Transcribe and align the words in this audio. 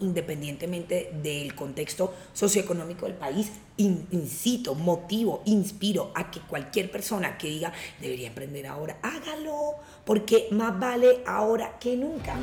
independientemente 0.00 1.10
del 1.22 1.54
contexto 1.54 2.14
socioeconómico 2.32 3.06
del 3.06 3.14
país, 3.14 3.52
incito, 3.76 4.74
motivo, 4.74 5.42
inspiro 5.46 6.12
a 6.14 6.30
que 6.30 6.40
cualquier 6.40 6.90
persona 6.90 7.38
que 7.38 7.48
diga 7.48 7.72
debería 8.00 8.28
emprender 8.28 8.66
ahora, 8.66 8.98
hágalo, 9.02 9.76
porque 10.04 10.48
más 10.50 10.78
vale 10.78 11.22
ahora 11.26 11.78
que 11.78 11.96
nunca. 11.96 12.36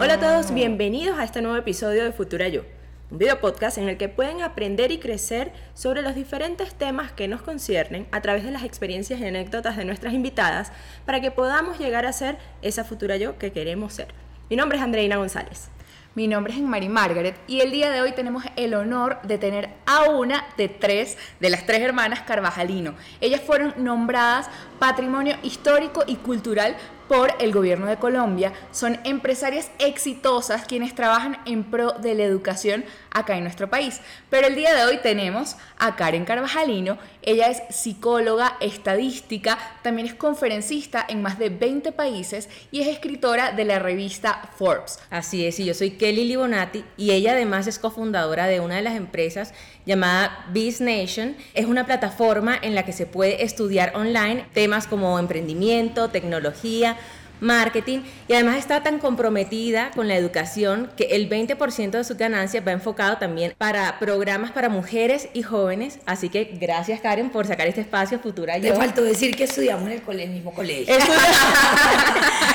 Hola 0.00 0.14
a 0.14 0.18
todos, 0.18 0.54
bienvenidos 0.54 1.18
a 1.18 1.24
este 1.24 1.42
nuevo 1.42 1.58
episodio 1.58 2.04
de 2.04 2.12
Futura 2.12 2.48
Yo 2.48 2.79
un 3.10 3.18
video 3.18 3.40
podcast 3.40 3.76
en 3.76 3.88
el 3.88 3.96
que 3.96 4.08
pueden 4.08 4.42
aprender 4.42 4.92
y 4.92 4.98
crecer 4.98 5.52
sobre 5.74 6.02
los 6.02 6.14
diferentes 6.14 6.74
temas 6.74 7.10
que 7.10 7.26
nos 7.26 7.42
conciernen 7.42 8.06
a 8.12 8.20
través 8.20 8.44
de 8.44 8.52
las 8.52 8.62
experiencias 8.62 9.18
y 9.20 9.24
anécdotas 9.24 9.76
de 9.76 9.84
nuestras 9.84 10.14
invitadas 10.14 10.70
para 11.04 11.20
que 11.20 11.32
podamos 11.32 11.78
llegar 11.78 12.06
a 12.06 12.12
ser 12.12 12.38
esa 12.62 12.84
futura 12.84 13.16
yo 13.16 13.36
que 13.36 13.50
queremos 13.50 13.94
ser. 13.94 14.08
Mi 14.48 14.56
nombre 14.56 14.78
es 14.78 14.84
Andreina 14.84 15.16
González. 15.16 15.70
Mi 16.14 16.26
nombre 16.26 16.54
es 16.54 16.60
Mari 16.60 16.88
Margaret 16.88 17.36
y 17.46 17.60
el 17.60 17.70
día 17.70 17.90
de 17.90 18.00
hoy 18.00 18.12
tenemos 18.12 18.44
el 18.56 18.74
honor 18.74 19.20
de 19.22 19.38
tener 19.38 19.70
a 19.86 20.10
una 20.10 20.44
de 20.56 20.68
tres 20.68 21.16
de 21.38 21.50
las 21.50 21.66
tres 21.66 21.80
hermanas 21.80 22.22
Carvajalino. 22.22 22.94
Ellas 23.20 23.40
fueron 23.40 23.74
nombradas 23.76 24.48
Patrimonio 24.78 25.36
Histórico 25.42 26.02
y 26.06 26.16
Cultural 26.16 26.76
por 27.10 27.34
el 27.40 27.52
gobierno 27.52 27.86
de 27.86 27.96
Colombia. 27.96 28.52
Son 28.70 29.00
empresarias 29.02 29.68
exitosas 29.80 30.64
quienes 30.64 30.94
trabajan 30.94 31.38
en 31.44 31.64
pro 31.64 31.90
de 31.90 32.14
la 32.14 32.22
educación 32.22 32.84
acá 33.10 33.36
en 33.36 33.42
nuestro 33.42 33.68
país. 33.68 34.00
Pero 34.30 34.46
el 34.46 34.54
día 34.54 34.72
de 34.76 34.84
hoy 34.84 34.98
tenemos 35.02 35.56
a 35.76 35.96
Karen 35.96 36.24
Carvajalino. 36.24 36.98
Ella 37.22 37.48
es 37.48 37.62
psicóloga, 37.74 38.56
estadística, 38.60 39.58
también 39.82 40.06
es 40.06 40.14
conferencista 40.14 41.04
en 41.08 41.20
más 41.20 41.36
de 41.36 41.48
20 41.48 41.90
países 41.90 42.48
y 42.70 42.80
es 42.80 42.86
escritora 42.86 43.50
de 43.50 43.64
la 43.64 43.80
revista 43.80 44.48
Forbes. 44.56 45.00
Así 45.10 45.44
es, 45.44 45.58
y 45.58 45.64
yo 45.64 45.74
soy 45.74 45.90
Kelly 45.90 46.24
Libonati 46.24 46.84
y 46.96 47.10
ella 47.10 47.32
además 47.32 47.66
es 47.66 47.80
cofundadora 47.80 48.46
de 48.46 48.60
una 48.60 48.76
de 48.76 48.82
las 48.82 48.94
empresas 48.94 49.52
llamada 49.86 50.46
Biz 50.52 50.80
Nation. 50.80 51.36
Es 51.54 51.66
una 51.66 51.86
plataforma 51.86 52.58
en 52.60 52.74
la 52.74 52.84
que 52.84 52.92
se 52.92 53.06
puede 53.06 53.44
estudiar 53.44 53.92
online 53.94 54.44
temas 54.52 54.86
como 54.86 55.18
emprendimiento, 55.18 56.08
tecnología, 56.08 56.96
marketing 57.40 58.00
y 58.28 58.34
además 58.34 58.56
está 58.56 58.82
tan 58.82 58.98
comprometida 58.98 59.90
con 59.94 60.08
la 60.08 60.16
educación 60.16 60.90
que 60.96 61.04
el 61.04 61.28
20% 61.28 61.90
de 61.90 62.04
sus 62.04 62.16
ganancias 62.16 62.66
va 62.66 62.72
enfocado 62.72 63.18
también 63.18 63.54
para 63.58 63.98
programas 63.98 64.52
para 64.52 64.68
mujeres 64.68 65.28
y 65.32 65.42
jóvenes. 65.42 65.98
Así 66.06 66.28
que 66.28 66.44
gracias 66.60 67.00
Karen 67.00 67.30
por 67.30 67.46
sacar 67.46 67.66
este 67.66 67.80
espacio 67.80 68.18
Futura 68.18 68.58
Yo. 68.58 68.72
Te 68.72 68.78
faltó 68.78 69.02
decir 69.02 69.36
que 69.36 69.44
estudiamos 69.44 69.90
en 69.90 70.02
el, 70.20 70.30
mismo 70.30 70.52
colegio. 70.52 70.94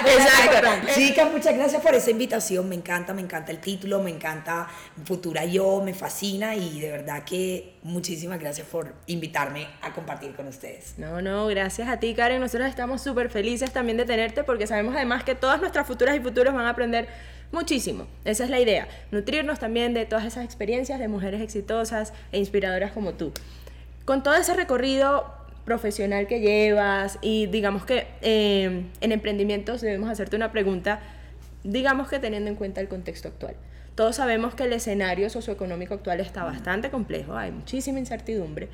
Exacto. 0.06 0.68
Chicas, 0.94 1.32
muchas 1.32 1.56
gracias 1.56 1.82
por 1.82 1.94
esa 1.94 2.12
invitación. 2.12 2.70
Me 2.70 2.76
encanta, 2.76 3.14
me 3.14 3.22
encanta 3.22 3.52
el 3.52 3.60
título, 3.60 4.02
me 4.02 4.12
encanta 4.12 4.68
Futura 5.04 5.46
Yo, 5.46 5.82
me 5.84 5.94
fascina 5.94 6.56
y 6.56 6.80
de 6.80 6.92
verdad 6.92 7.24
que 7.24 7.76
muchísimas 7.84 8.40
gracias 8.40 8.68
por 8.68 8.94
invitarme 9.08 9.68
a 9.82 9.94
compartir 9.94 10.36
con 10.36 10.48
ustedes. 10.48 10.96
No, 10.98 11.22
no, 11.22 11.48
gracias 11.48 11.88
a 11.88 12.00
ti 12.00 12.14
Karen. 12.14 12.40
Nosotros 12.40 12.70
estamos 12.70 13.02
súper 13.02 13.30
felices 13.30 13.72
también 13.72 13.98
de 13.98 14.06
tenerte 14.06 14.44
porque 14.44 14.68
sabemos 14.76 14.96
además 14.96 15.24
que 15.24 15.36
todas 15.36 15.62
nuestras 15.62 15.88
futuras 15.88 16.18
y 16.18 16.20
futuros 16.20 16.54
van 16.54 16.66
a 16.66 16.72
aprender 16.72 17.08
muchísimo. 17.54 18.08
Esa 18.26 18.44
es 18.44 18.50
la 18.50 18.60
idea, 18.60 18.90
nutrirnos 19.10 19.58
también 19.58 19.94
de 19.94 20.06
todas 20.06 20.26
esas 20.26 20.44
experiencias 20.44 21.00
de 21.00 21.08
mujeres 21.08 21.42
exitosas 21.42 22.12
e 22.34 22.40
inspiradoras 22.40 22.92
como 22.92 23.14
tú. 23.14 23.32
Con 24.04 24.22
todo 24.22 24.36
ese 24.36 24.54
recorrido 24.54 25.34
profesional 25.64 26.28
que 26.28 26.42
llevas 26.42 27.20
y 27.22 27.48
digamos 27.48 27.86
que 27.86 28.06
eh, 28.22 28.84
en 29.00 29.12
emprendimientos 29.14 29.80
debemos 29.80 30.10
hacerte 30.10 30.36
una 30.36 30.52
pregunta, 30.52 31.00
digamos 31.64 32.10
que 32.10 32.20
teniendo 32.20 32.50
en 32.50 32.58
cuenta 32.58 32.82
el 32.82 32.90
contexto 32.90 33.30
actual. 33.30 33.56
Todos 33.96 34.18
sabemos 34.18 34.56
que 34.56 34.64
el 34.64 34.74
escenario 34.74 35.30
socioeconómico 35.30 35.94
actual 35.94 36.20
está 36.20 36.44
bastante 36.44 36.90
complejo, 36.90 37.38
hay 37.38 37.54
muchísima 37.54 37.98
incertidumbre 37.98 38.68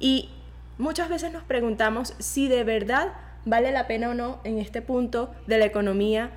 y 0.00 0.30
muchas 0.78 1.10
veces 1.10 1.30
nos 1.30 1.44
preguntamos 1.44 2.14
si 2.20 2.48
de 2.48 2.64
verdad 2.64 3.12
vale 3.46 3.72
la 3.72 3.86
pena 3.86 4.10
o 4.10 4.14
no 4.14 4.40
en 4.44 4.58
este 4.58 4.82
punto 4.82 5.34
de 5.46 5.56
la 5.56 5.64
economía 5.64 6.30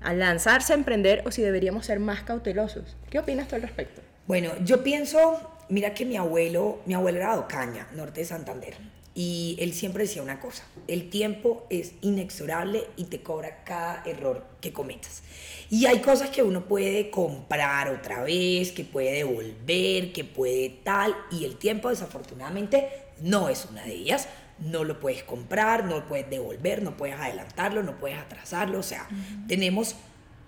al 0.00 0.20
lanzarse 0.20 0.72
a 0.72 0.76
emprender 0.76 1.22
o 1.26 1.32
si 1.32 1.42
deberíamos 1.42 1.86
ser 1.86 1.98
más 1.98 2.22
cautelosos. 2.22 2.96
¿Qué 3.10 3.18
opinas 3.18 3.48
tú 3.48 3.56
al 3.56 3.62
respecto? 3.62 4.02
Bueno, 4.26 4.52
yo 4.64 4.84
pienso, 4.84 5.40
mira 5.68 5.94
que 5.94 6.04
mi 6.04 6.16
abuelo, 6.16 6.80
mi 6.86 6.94
abuelo 6.94 7.18
era 7.18 7.32
de 7.32 7.40
Ocaña, 7.40 7.88
norte 7.94 8.20
de 8.20 8.26
Santander, 8.26 8.74
y 9.14 9.56
él 9.60 9.72
siempre 9.74 10.04
decía 10.04 10.22
una 10.22 10.40
cosa, 10.40 10.64
el 10.88 11.10
tiempo 11.10 11.66
es 11.70 11.92
inexorable 12.00 12.84
y 12.96 13.04
te 13.04 13.22
cobra 13.22 13.62
cada 13.64 14.02
error 14.06 14.44
que 14.60 14.72
cometas. 14.72 15.22
Y 15.70 15.86
hay 15.86 15.98
cosas 16.00 16.30
que 16.30 16.42
uno 16.42 16.64
puede 16.64 17.10
comprar 17.10 17.88
otra 17.88 18.22
vez, 18.22 18.72
que 18.72 18.84
puede 18.84 19.12
devolver, 19.12 20.12
que 20.12 20.24
puede 20.24 20.80
tal, 20.82 21.14
y 21.30 21.44
el 21.44 21.56
tiempo 21.56 21.88
desafortunadamente 21.88 22.88
no 23.20 23.48
es 23.48 23.66
una 23.70 23.84
de 23.84 23.92
ellas 23.92 24.28
no 24.58 24.84
lo 24.84 25.00
puedes 25.00 25.22
comprar, 25.22 25.84
no 25.84 26.00
lo 26.00 26.06
puedes 26.06 26.28
devolver, 26.28 26.82
no 26.82 26.96
puedes 26.96 27.18
adelantarlo, 27.18 27.82
no 27.82 27.98
puedes 27.98 28.18
atrasarlo. 28.18 28.78
O 28.78 28.82
sea, 28.82 29.08
tenemos 29.48 29.96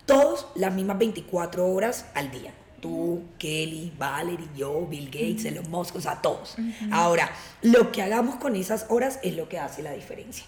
todos 0.07 0.47
las 0.55 0.73
mismas 0.73 0.99
24 0.99 1.67
horas 1.67 2.07
al 2.15 2.31
día. 2.31 2.53
Tú, 2.81 3.23
Kelly, 3.39 3.95
Valerie, 3.97 4.47
yo, 4.55 4.87
Bill 4.87 5.07
Gates, 5.07 5.47
Elon 5.47 5.71
Musk, 5.71 5.97
o 5.97 6.01
sea, 6.03 6.21
todos. 6.21 6.57
Ahora, 6.91 7.31
lo 7.63 7.91
que 7.91 8.03
hagamos 8.03 8.37
con 8.37 8.57
esas 8.57 8.87
horas 8.91 9.19
es 9.23 9.35
lo 9.37 9.49
que 9.49 9.59
hace 9.59 9.83
la 9.83 9.93
diferencia. 9.93 10.45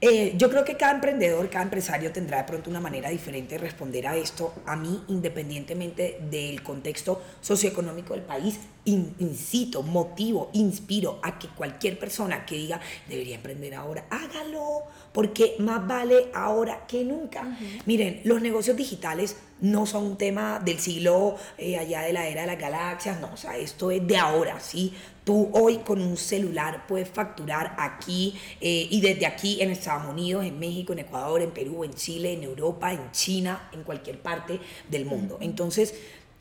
Eh, 0.00 0.34
yo 0.36 0.50
creo 0.50 0.64
que 0.64 0.76
cada 0.76 0.92
emprendedor, 0.92 1.48
cada 1.48 1.62
empresario 1.62 2.12
tendrá 2.12 2.38
de 2.38 2.44
pronto 2.44 2.68
una 2.68 2.80
manera 2.80 3.08
diferente 3.08 3.54
de 3.54 3.58
responder 3.58 4.08
a 4.08 4.16
esto. 4.16 4.52
A 4.66 4.74
mí, 4.74 5.04
independientemente 5.06 6.18
del 6.28 6.62
contexto 6.64 7.22
socioeconómico 7.40 8.14
del 8.14 8.22
país, 8.24 8.58
incito, 8.86 9.82
motivo, 9.82 10.50
inspiro 10.52 11.18
a 11.22 11.38
que 11.38 11.48
cualquier 11.48 11.98
persona 11.98 12.46
que 12.46 12.56
diga 12.56 12.80
debería 13.08 13.36
emprender 13.36 13.74
ahora, 13.74 14.06
hágalo, 14.10 14.84
porque 15.12 15.56
más 15.58 15.86
vale 15.86 16.30
ahora 16.32 16.86
que 16.86 17.04
nunca. 17.04 17.58
Miren, 17.84 18.20
los 18.24 18.40
negocios 18.40 18.76
digitales 18.76 19.36
no 19.60 19.86
son 19.86 20.04
un 20.04 20.16
tema 20.16 20.60
del 20.62 20.78
siglo 20.78 21.36
eh, 21.56 21.78
allá 21.78 22.02
de 22.02 22.12
la 22.12 22.28
era 22.28 22.42
de 22.42 22.46
las 22.46 22.58
galaxias, 22.58 23.20
no, 23.20 23.32
o 23.32 23.36
sea, 23.36 23.56
esto 23.56 23.90
es 23.90 24.06
de 24.06 24.16
ahora, 24.16 24.60
¿sí? 24.60 24.92
Tú 25.24 25.50
hoy 25.52 25.78
con 25.78 26.00
un 26.00 26.16
celular 26.16 26.86
puedes 26.86 27.08
facturar 27.08 27.74
aquí 27.78 28.38
eh, 28.60 28.86
y 28.90 29.00
desde 29.00 29.26
aquí 29.26 29.60
en 29.60 29.70
Estados 29.70 30.08
Unidos, 30.08 30.44
en 30.44 30.58
México, 30.58 30.92
en 30.92 31.00
Ecuador, 31.00 31.42
en 31.42 31.50
Perú, 31.50 31.82
en 31.84 31.94
Chile, 31.94 32.34
en 32.34 32.44
Europa, 32.44 32.92
en 32.92 33.10
China, 33.10 33.68
en 33.72 33.82
cualquier 33.82 34.20
parte 34.20 34.60
del 34.88 35.06
mundo. 35.06 35.38
Entonces, 35.40 35.94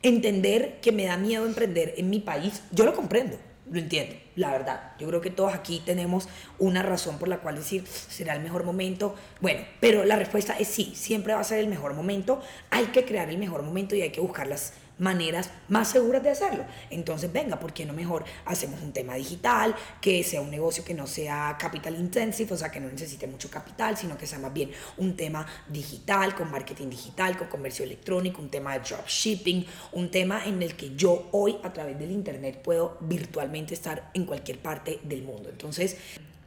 entender 0.07 0.79
que 0.81 0.91
me 0.91 1.05
da 1.05 1.17
miedo 1.17 1.45
emprender 1.45 1.95
en 1.97 2.09
mi 2.11 2.19
país, 2.19 2.61
yo 2.71 2.85
lo 2.85 2.93
comprendo, 2.93 3.38
lo 3.71 3.79
entiendo, 3.79 4.16
la 4.35 4.51
verdad. 4.51 4.91
Yo 4.99 5.07
creo 5.07 5.19
que 5.19 5.31
todos 5.31 5.55
aquí 5.55 5.81
tenemos 5.83 6.29
una 6.59 6.83
razón 6.83 7.17
por 7.17 7.27
la 7.27 7.39
cual 7.39 7.55
decir, 7.55 7.85
será 7.88 8.35
el 8.35 8.44
mejor 8.44 8.63
momento. 8.63 9.15
Bueno, 9.41 9.61
pero 9.79 10.05
la 10.05 10.15
respuesta 10.15 10.55
es 10.59 10.67
sí, 10.67 10.94
siempre 10.95 11.33
va 11.33 11.39
a 11.39 11.44
ser 11.44 11.57
el 11.57 11.67
mejor 11.67 11.95
momento. 11.95 12.39
Hay 12.69 12.85
que 12.85 13.03
crear 13.03 13.29
el 13.31 13.39
mejor 13.39 13.63
momento 13.63 13.95
y 13.95 14.03
hay 14.03 14.11
que 14.11 14.21
buscar 14.21 14.45
las 14.45 14.73
maneras 14.97 15.51
más 15.67 15.89
seguras 15.89 16.23
de 16.23 16.29
hacerlo. 16.29 16.66
Entonces, 16.89 17.31
venga, 17.31 17.59
¿por 17.59 17.73
qué 17.73 17.85
no 17.85 17.94
mejor 17.94 18.23
hacemos 18.45 18.81
un 18.81 18.94
tema 18.94 19.16
digital, 19.16 19.75
que 20.01 20.23
sea 20.23 20.41
un 20.41 20.51
negocio 20.51 20.83
que 20.83 20.94
no 20.94 21.07
sea 21.07 21.56
capital 21.59 21.95
intensive, 21.95 22.53
o 22.53 22.57
sea, 22.57 22.72
que 22.72 22.79
no 22.79 22.88
necesite 22.88 23.28
mucho 23.28 23.50
capital, 23.50 23.97
sino 23.97 24.17
que 24.17 24.28
sea 24.28 24.39
más 24.39 24.53
bien 24.53 24.72
un 24.97 25.16
tema 25.16 25.45
digital, 25.67 26.35
con 26.35 26.51
marketing 26.51 26.89
digital, 26.89 27.38
con 27.38 27.47
comercio 27.47 27.83
electrónico, 27.85 28.41
un 28.41 28.50
tema 28.50 28.73
de 28.73 28.79
dropshipping, 28.88 29.66
un 29.94 30.11
tema 30.11 30.45
en 30.45 30.61
el 30.61 30.75
que 30.75 30.95
yo 30.95 31.29
hoy 31.31 31.57
a 31.63 31.73
través 31.73 31.97
del 32.00 32.12
internet 32.12 32.62
puedo 32.62 32.97
virtualmente 33.01 33.73
estar 33.73 34.12
en 34.13 34.25
cualquier 34.25 34.59
parte 34.59 35.00
del 35.03 35.23
mundo. 35.23 35.50
Entonces, 35.50 35.97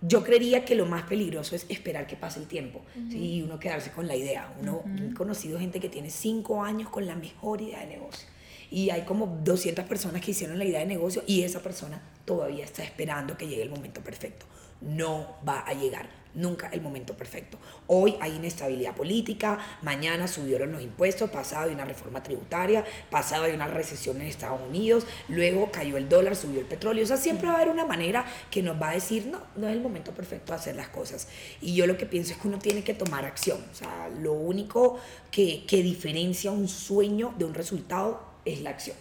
yo 0.01 0.23
creería 0.23 0.65
que 0.65 0.77
lo 0.77 0.87
más 0.87 1.03
peligroso 1.03 1.57
es 1.57 1.67
esperar 1.69 2.07
que 2.07 2.15
pase 2.15 2.39
el 2.39 2.47
tiempo 2.47 2.83
y 3.11 3.43
uno 3.43 3.59
quedarse 3.59 3.91
con 3.91 4.07
la 4.07 4.15
idea. 4.15 4.55
Uno 4.61 4.85
he 4.97 5.13
conocido 5.13 5.59
gente 5.59 5.81
que 5.81 5.89
tiene 5.89 6.09
cinco 6.09 6.63
años 6.63 6.89
con 6.89 7.05
la 7.05 7.17
mejor 7.17 7.61
idea 7.61 7.81
de 7.81 7.87
negocio 7.87 8.29
y 8.71 8.91
hay 8.91 9.03
como 9.03 9.27
200 9.45 9.85
personas 9.87 10.23
que 10.23 10.33
hicieron 10.33 10.59
la 10.59 10.65
idea 10.65 10.81
de 10.81 10.87
negocio 10.87 11.23
y 11.27 11.43
esa 11.43 11.61
persona 11.61 12.01
todavía 12.25 12.65
está 12.65 12.83
esperando 12.83 13.37
que 13.37 13.47
llegue 13.47 13.63
el 13.63 13.71
momento 13.71 14.01
perfecto. 14.01 14.47
No 14.81 15.39
va 15.47 15.61
a 15.61 15.75
llegar 15.75 16.09
nunca 16.35 16.69
el 16.73 16.81
momento 16.81 17.15
perfecto. 17.15 17.59
Hoy 17.87 18.15
hay 18.21 18.37
inestabilidad 18.37 18.95
política, 18.95 19.59
mañana 19.83 20.29
subieron 20.29 20.73
los 20.73 20.83
impuestos, 20.83 21.31
pasado 21.31 21.69
hay 21.69 21.75
una 21.75 21.85
reforma 21.85 22.23
tributaria, 22.23 22.85
pasado 23.11 23.45
hay 23.45 23.53
una 23.53 23.67
recesión 23.67 24.21
en 24.21 24.29
Estados 24.29 24.61
Unidos, 24.69 25.07
luego 25.29 25.71
cayó 25.71 25.97
el 25.97 26.09
dólar, 26.09 26.37
subió 26.37 26.61
el 26.61 26.67
petróleo. 26.67 27.05
O 27.05 27.07
sea, 27.07 27.17
siempre 27.17 27.49
va 27.49 27.55
a 27.55 27.57
haber 27.57 27.69
una 27.71 27.85
manera 27.85 28.25
que 28.51 28.63
nos 28.63 28.81
va 28.81 28.91
a 28.91 28.95
decir, 28.95 29.27
no, 29.27 29.41
no 29.57 29.69
es 29.69 29.75
el 29.75 29.83
momento 29.83 30.13
perfecto 30.13 30.53
de 30.53 30.59
hacer 30.59 30.77
las 30.77 30.89
cosas. 30.89 31.29
Y 31.61 31.75
yo 31.75 31.87
lo 31.87 31.97
que 31.97 32.07
pienso 32.07 32.33
es 32.33 32.39
que 32.39 32.49
uno 32.49 32.59
tiene 32.59 32.85
que 32.85 32.95
tomar 32.95 33.25
acción. 33.25 33.59
O 33.71 33.75
sea, 33.75 34.09
lo 34.21 34.33
único 34.33 34.99
que, 35.31 35.65
que 35.67 35.83
diferencia 35.83 36.51
un 36.51 36.69
sueño 36.69 37.35
de 37.37 37.45
un 37.45 37.55
resultado 37.55 38.28
es 38.53 38.61
la 38.61 38.71
acción. 38.71 38.97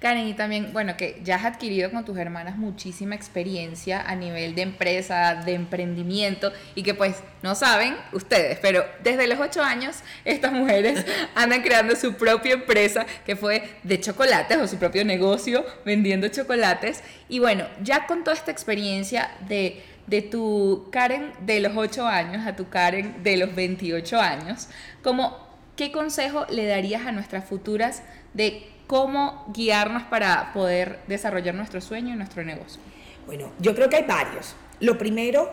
Karen, 0.00 0.28
y 0.28 0.34
también, 0.34 0.72
bueno, 0.72 0.96
que 0.96 1.20
ya 1.24 1.36
has 1.36 1.44
adquirido 1.44 1.90
con 1.90 2.04
tus 2.04 2.16
hermanas 2.16 2.56
muchísima 2.56 3.16
experiencia 3.16 4.00
a 4.00 4.14
nivel 4.14 4.54
de 4.54 4.62
empresa, 4.62 5.42
de 5.44 5.54
emprendimiento, 5.54 6.52
y 6.76 6.84
que 6.84 6.94
pues 6.94 7.16
no 7.42 7.56
saben 7.56 7.96
ustedes, 8.12 8.60
pero 8.62 8.84
desde 9.02 9.26
los 9.26 9.40
ocho 9.40 9.60
años 9.60 9.96
estas 10.24 10.52
mujeres 10.52 11.04
andan 11.34 11.62
creando 11.62 11.96
su 11.96 12.14
propia 12.14 12.54
empresa 12.54 13.06
que 13.26 13.34
fue 13.34 13.68
de 13.82 14.00
chocolates 14.00 14.56
o 14.58 14.68
su 14.68 14.76
propio 14.76 15.04
negocio 15.04 15.64
vendiendo 15.84 16.28
chocolates. 16.28 17.02
Y 17.28 17.40
bueno, 17.40 17.66
ya 17.82 18.06
con 18.06 18.22
toda 18.22 18.36
esta 18.36 18.52
experiencia 18.52 19.32
de, 19.48 19.82
de 20.06 20.22
tu 20.22 20.90
Karen 20.92 21.32
de 21.40 21.58
los 21.58 21.76
ocho 21.76 22.06
años 22.06 22.46
a 22.46 22.54
tu 22.54 22.68
Karen 22.68 23.24
de 23.24 23.36
los 23.36 23.52
28 23.52 24.20
años, 24.20 24.68
como, 25.02 25.48
¿qué 25.74 25.90
consejo 25.90 26.46
le 26.50 26.66
darías 26.66 27.04
a 27.04 27.10
nuestras 27.10 27.44
futuras 27.44 28.04
de 28.38 28.66
cómo 28.86 29.44
guiarnos 29.52 30.04
para 30.04 30.52
poder 30.52 31.00
desarrollar 31.08 31.54
nuestro 31.56 31.80
sueño 31.80 32.14
y 32.14 32.16
nuestro 32.16 32.44
negocio? 32.44 32.80
Bueno, 33.26 33.50
yo 33.58 33.74
creo 33.74 33.90
que 33.90 33.96
hay 33.96 34.04
varios. 34.04 34.54
Lo 34.80 34.96
primero, 34.96 35.50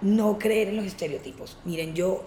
no 0.00 0.38
creer 0.38 0.68
en 0.68 0.76
los 0.76 0.86
estereotipos. 0.86 1.58
Miren, 1.64 1.94
yo 1.94 2.24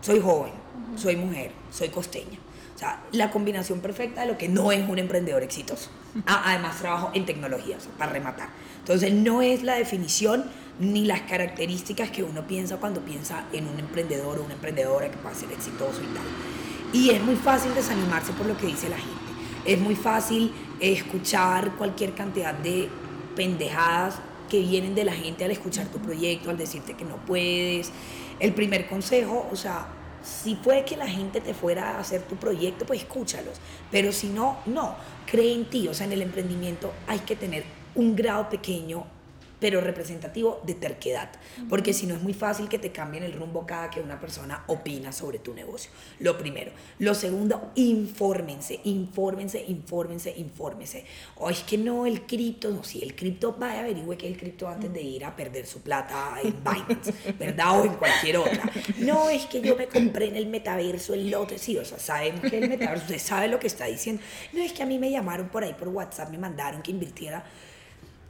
soy 0.00 0.20
joven, 0.20 0.52
soy 0.96 1.16
mujer, 1.16 1.52
soy 1.70 1.90
costeña. 1.90 2.38
O 2.74 2.78
sea, 2.78 3.02
la 3.12 3.30
combinación 3.30 3.80
perfecta 3.80 4.22
de 4.22 4.28
lo 4.28 4.38
que 4.38 4.48
no 4.48 4.72
es 4.72 4.88
un 4.88 4.98
emprendedor 4.98 5.42
exitoso. 5.42 5.90
Ah, 6.26 6.42
además, 6.46 6.78
trabajo 6.78 7.10
en 7.14 7.26
tecnologías, 7.26 7.86
para 7.96 8.10
rematar. 8.10 8.48
Entonces, 8.78 9.12
no 9.12 9.40
es 9.40 9.62
la 9.62 9.74
definición 9.74 10.46
ni 10.80 11.04
las 11.04 11.20
características 11.20 12.10
que 12.10 12.24
uno 12.24 12.46
piensa 12.46 12.78
cuando 12.78 13.02
piensa 13.02 13.44
en 13.52 13.68
un 13.68 13.78
emprendedor 13.78 14.38
o 14.38 14.44
una 14.44 14.54
emprendedora 14.54 15.10
que 15.10 15.18
pueda 15.18 15.34
ser 15.34 15.52
exitoso 15.52 16.00
y 16.02 16.06
tal. 16.06 16.57
Y 16.92 17.10
es 17.10 17.22
muy 17.22 17.36
fácil 17.36 17.74
desanimarse 17.74 18.32
por 18.32 18.46
lo 18.46 18.56
que 18.56 18.66
dice 18.66 18.88
la 18.88 18.96
gente. 18.96 19.16
Es 19.64 19.78
muy 19.78 19.94
fácil 19.94 20.52
escuchar 20.80 21.72
cualquier 21.76 22.14
cantidad 22.14 22.54
de 22.54 22.88
pendejadas 23.36 24.20
que 24.48 24.60
vienen 24.60 24.94
de 24.94 25.04
la 25.04 25.12
gente 25.12 25.44
al 25.44 25.50
escuchar 25.50 25.86
tu 25.88 25.98
proyecto, 25.98 26.50
al 26.50 26.56
decirte 26.56 26.94
que 26.94 27.04
no 27.04 27.16
puedes. 27.26 27.92
El 28.40 28.54
primer 28.54 28.88
consejo, 28.88 29.46
o 29.52 29.56
sea, 29.56 29.88
si 30.22 30.54
puede 30.54 30.84
que 30.84 30.96
la 30.96 31.06
gente 31.06 31.40
te 31.40 31.54
fuera 31.54 31.96
a 31.96 32.00
hacer 32.00 32.22
tu 32.22 32.36
proyecto, 32.36 32.86
pues 32.86 33.00
escúchalos. 33.02 33.58
Pero 33.90 34.10
si 34.12 34.28
no, 34.28 34.58
no. 34.66 34.96
Cree 35.26 35.52
en 35.52 35.66
ti. 35.66 35.88
O 35.88 35.94
sea, 35.94 36.06
en 36.06 36.12
el 36.12 36.22
emprendimiento 36.22 36.92
hay 37.06 37.18
que 37.20 37.36
tener 37.36 37.64
un 37.94 38.16
grado 38.16 38.48
pequeño 38.48 39.04
pero 39.60 39.80
representativo 39.80 40.60
de 40.64 40.74
terquedad, 40.74 41.30
porque 41.68 41.92
si 41.92 42.06
no 42.06 42.14
es 42.14 42.22
muy 42.22 42.34
fácil 42.34 42.68
que 42.68 42.78
te 42.78 42.92
cambien 42.92 43.24
el 43.24 43.32
rumbo 43.32 43.66
cada 43.66 43.90
que 43.90 44.00
una 44.00 44.20
persona 44.20 44.64
opina 44.66 45.12
sobre 45.12 45.38
tu 45.38 45.54
negocio. 45.54 45.90
Lo 46.20 46.38
primero. 46.38 46.72
Lo 46.98 47.14
segundo, 47.14 47.72
infórmense, 47.74 48.80
infórmense, 48.84 49.64
infórmense, 49.66 50.34
infórmense. 50.36 51.04
O 51.36 51.50
es 51.50 51.60
que 51.60 51.78
no 51.78 52.06
el 52.06 52.22
cripto, 52.26 52.70
no, 52.70 52.84
si 52.84 53.02
el 53.02 53.14
cripto, 53.14 53.56
vaya, 53.58 53.80
averigüe 53.80 54.16
que 54.16 54.28
el 54.28 54.36
cripto 54.36 54.68
antes 54.68 54.92
de 54.92 55.02
ir 55.02 55.24
a 55.24 55.34
perder 55.34 55.66
su 55.66 55.80
plata 55.80 56.38
en 56.42 56.54
Binance, 56.62 57.12
¿verdad? 57.38 57.80
O 57.80 57.84
en 57.84 57.94
cualquier 57.94 58.38
otra. 58.38 58.70
No, 58.98 59.28
es 59.30 59.46
que 59.46 59.60
yo 59.60 59.76
me 59.76 59.86
compré 59.86 60.28
en 60.28 60.36
el 60.36 60.46
metaverso 60.46 61.14
el 61.14 61.30
lote, 61.30 61.58
sí, 61.58 61.76
o 61.76 61.84
sea, 61.84 61.98
saben 61.98 62.40
que 62.40 62.58
el 62.58 62.68
metaverso, 62.68 63.04
usted 63.04 63.18
sabe 63.18 63.48
lo 63.48 63.58
que 63.58 63.66
está 63.66 63.86
diciendo. 63.86 64.22
No, 64.52 64.62
es 64.62 64.72
que 64.72 64.82
a 64.82 64.86
mí 64.86 64.98
me 64.98 65.10
llamaron 65.10 65.48
por 65.48 65.64
ahí 65.64 65.74
por 65.74 65.88
WhatsApp, 65.88 66.30
me 66.30 66.38
mandaron 66.38 66.82
que 66.82 66.90
invirtiera. 66.90 67.44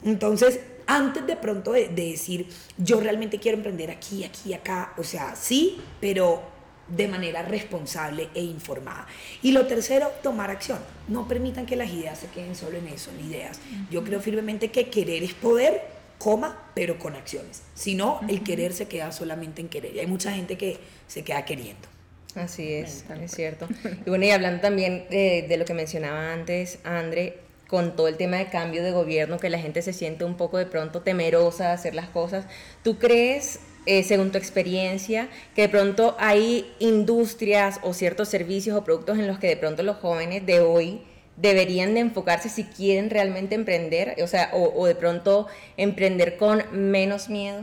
Entonces, 0.03 0.59
antes 0.89 1.25
de 1.27 1.35
pronto 1.35 1.73
de, 1.73 1.87
decir, 1.89 2.47
yo 2.77 2.99
realmente 2.99 3.39
quiero 3.39 3.57
emprender 3.57 3.91
aquí, 3.91 4.23
aquí, 4.23 4.53
acá, 4.53 4.93
o 4.97 5.03
sea, 5.03 5.35
sí, 5.35 5.79
pero 6.01 6.41
de 6.87 7.07
manera 7.07 7.43
responsable 7.43 8.29
e 8.33 8.41
informada. 8.41 9.05
Y 9.43 9.51
lo 9.51 9.67
tercero, 9.67 10.11
tomar 10.23 10.49
acción. 10.49 10.79
No 11.07 11.27
permitan 11.27 11.67
que 11.67 11.75
las 11.75 11.91
ideas 11.91 12.17
se 12.17 12.27
queden 12.27 12.55
solo 12.55 12.79
en 12.79 12.87
eso, 12.87 13.11
en 13.11 13.29
ideas. 13.29 13.59
Yo 13.91 14.03
creo 14.03 14.19
firmemente 14.19 14.71
que 14.71 14.89
querer 14.89 15.21
es 15.21 15.35
poder, 15.35 15.83
coma, 16.17 16.57
pero 16.73 16.97
con 16.97 17.15
acciones. 17.15 17.61
Si 17.75 17.93
no, 17.93 18.19
el 18.27 18.43
querer 18.43 18.73
se 18.73 18.87
queda 18.87 19.11
solamente 19.11 19.61
en 19.61 19.69
querer. 19.69 19.95
Y 19.95 19.99
hay 19.99 20.07
mucha 20.07 20.31
gente 20.31 20.57
que 20.57 20.79
se 21.07 21.23
queda 21.23 21.45
queriendo. 21.45 21.87
Así 22.33 22.73
es, 22.73 23.05
es 23.21 23.31
cierto. 23.31 23.67
Y 24.05 24.09
bueno, 24.09 24.25
y 24.25 24.31
hablando 24.31 24.61
también 24.61 25.05
de, 25.11 25.45
de 25.47 25.57
lo 25.57 25.65
que 25.65 25.73
mencionaba 25.75 26.33
antes, 26.33 26.79
André, 26.83 27.37
con 27.69 27.95
todo 27.95 28.07
el 28.07 28.17
tema 28.17 28.37
de 28.37 28.47
cambio 28.47 28.83
de 28.83 28.91
gobierno, 28.91 29.37
que 29.37 29.49
la 29.49 29.59
gente 29.59 29.81
se 29.81 29.93
siente 29.93 30.25
un 30.25 30.35
poco 30.35 30.57
de 30.57 30.65
pronto 30.65 31.01
temerosa 31.01 31.67
de 31.67 31.73
hacer 31.73 31.93
las 31.93 32.09
cosas. 32.09 32.45
¿Tú 32.83 32.97
crees, 32.97 33.59
eh, 33.85 34.03
según 34.03 34.31
tu 34.31 34.39
experiencia, 34.39 35.29
que 35.55 35.63
de 35.63 35.69
pronto 35.69 36.15
hay 36.17 36.73
industrias 36.79 37.79
o 37.83 37.93
ciertos 37.93 38.27
servicios 38.27 38.75
o 38.75 38.83
productos 38.83 39.19
en 39.19 39.27
los 39.27 39.37
que 39.37 39.47
de 39.47 39.57
pronto 39.57 39.83
los 39.83 39.97
jóvenes 39.97 40.45
de 40.47 40.61
hoy 40.61 41.01
deberían 41.37 41.93
de 41.93 42.01
enfocarse 42.01 42.49
si 42.49 42.63
quieren 42.63 43.11
realmente 43.11 43.53
emprender, 43.53 44.15
o 44.21 44.27
sea, 44.27 44.49
o, 44.53 44.85
de 44.87 44.95
pronto 44.95 45.47
emprender 45.77 46.37
con 46.37 46.63
menos 46.71 47.29
miedo? 47.29 47.61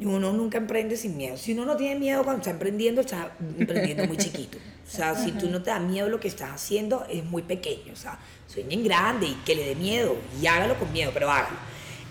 Uno 0.00 0.32
nunca 0.32 0.58
emprende 0.58 0.96
sin 0.96 1.16
miedo. 1.16 1.36
Si 1.36 1.52
uno 1.52 1.64
no 1.66 1.76
tiene 1.76 1.98
miedo 1.98 2.24
cuando 2.24 2.40
está 2.40 2.50
emprendiendo, 2.50 3.02
está 3.02 3.32
emprendiendo 3.58 4.06
muy 4.06 4.16
chiquito. 4.16 4.58
O 4.86 4.90
sea, 4.90 5.14
si 5.14 5.32
tú 5.32 5.48
no 5.48 5.62
te 5.62 5.70
da 5.70 5.78
miedo 5.78 6.08
lo 6.08 6.20
que 6.20 6.28
estás 6.28 6.50
haciendo, 6.50 7.06
es 7.08 7.24
muy 7.24 7.42
pequeño. 7.42 7.92
O 7.92 7.96
sea, 7.96 8.18
sueñen 8.52 8.82
grande 8.84 9.26
y 9.26 9.34
que 9.44 9.54
le 9.54 9.64
dé 9.64 9.74
miedo 9.74 10.16
y 10.40 10.46
hágalo 10.46 10.78
con 10.78 10.92
miedo, 10.92 11.10
pero 11.14 11.30
hágalo. 11.30 11.56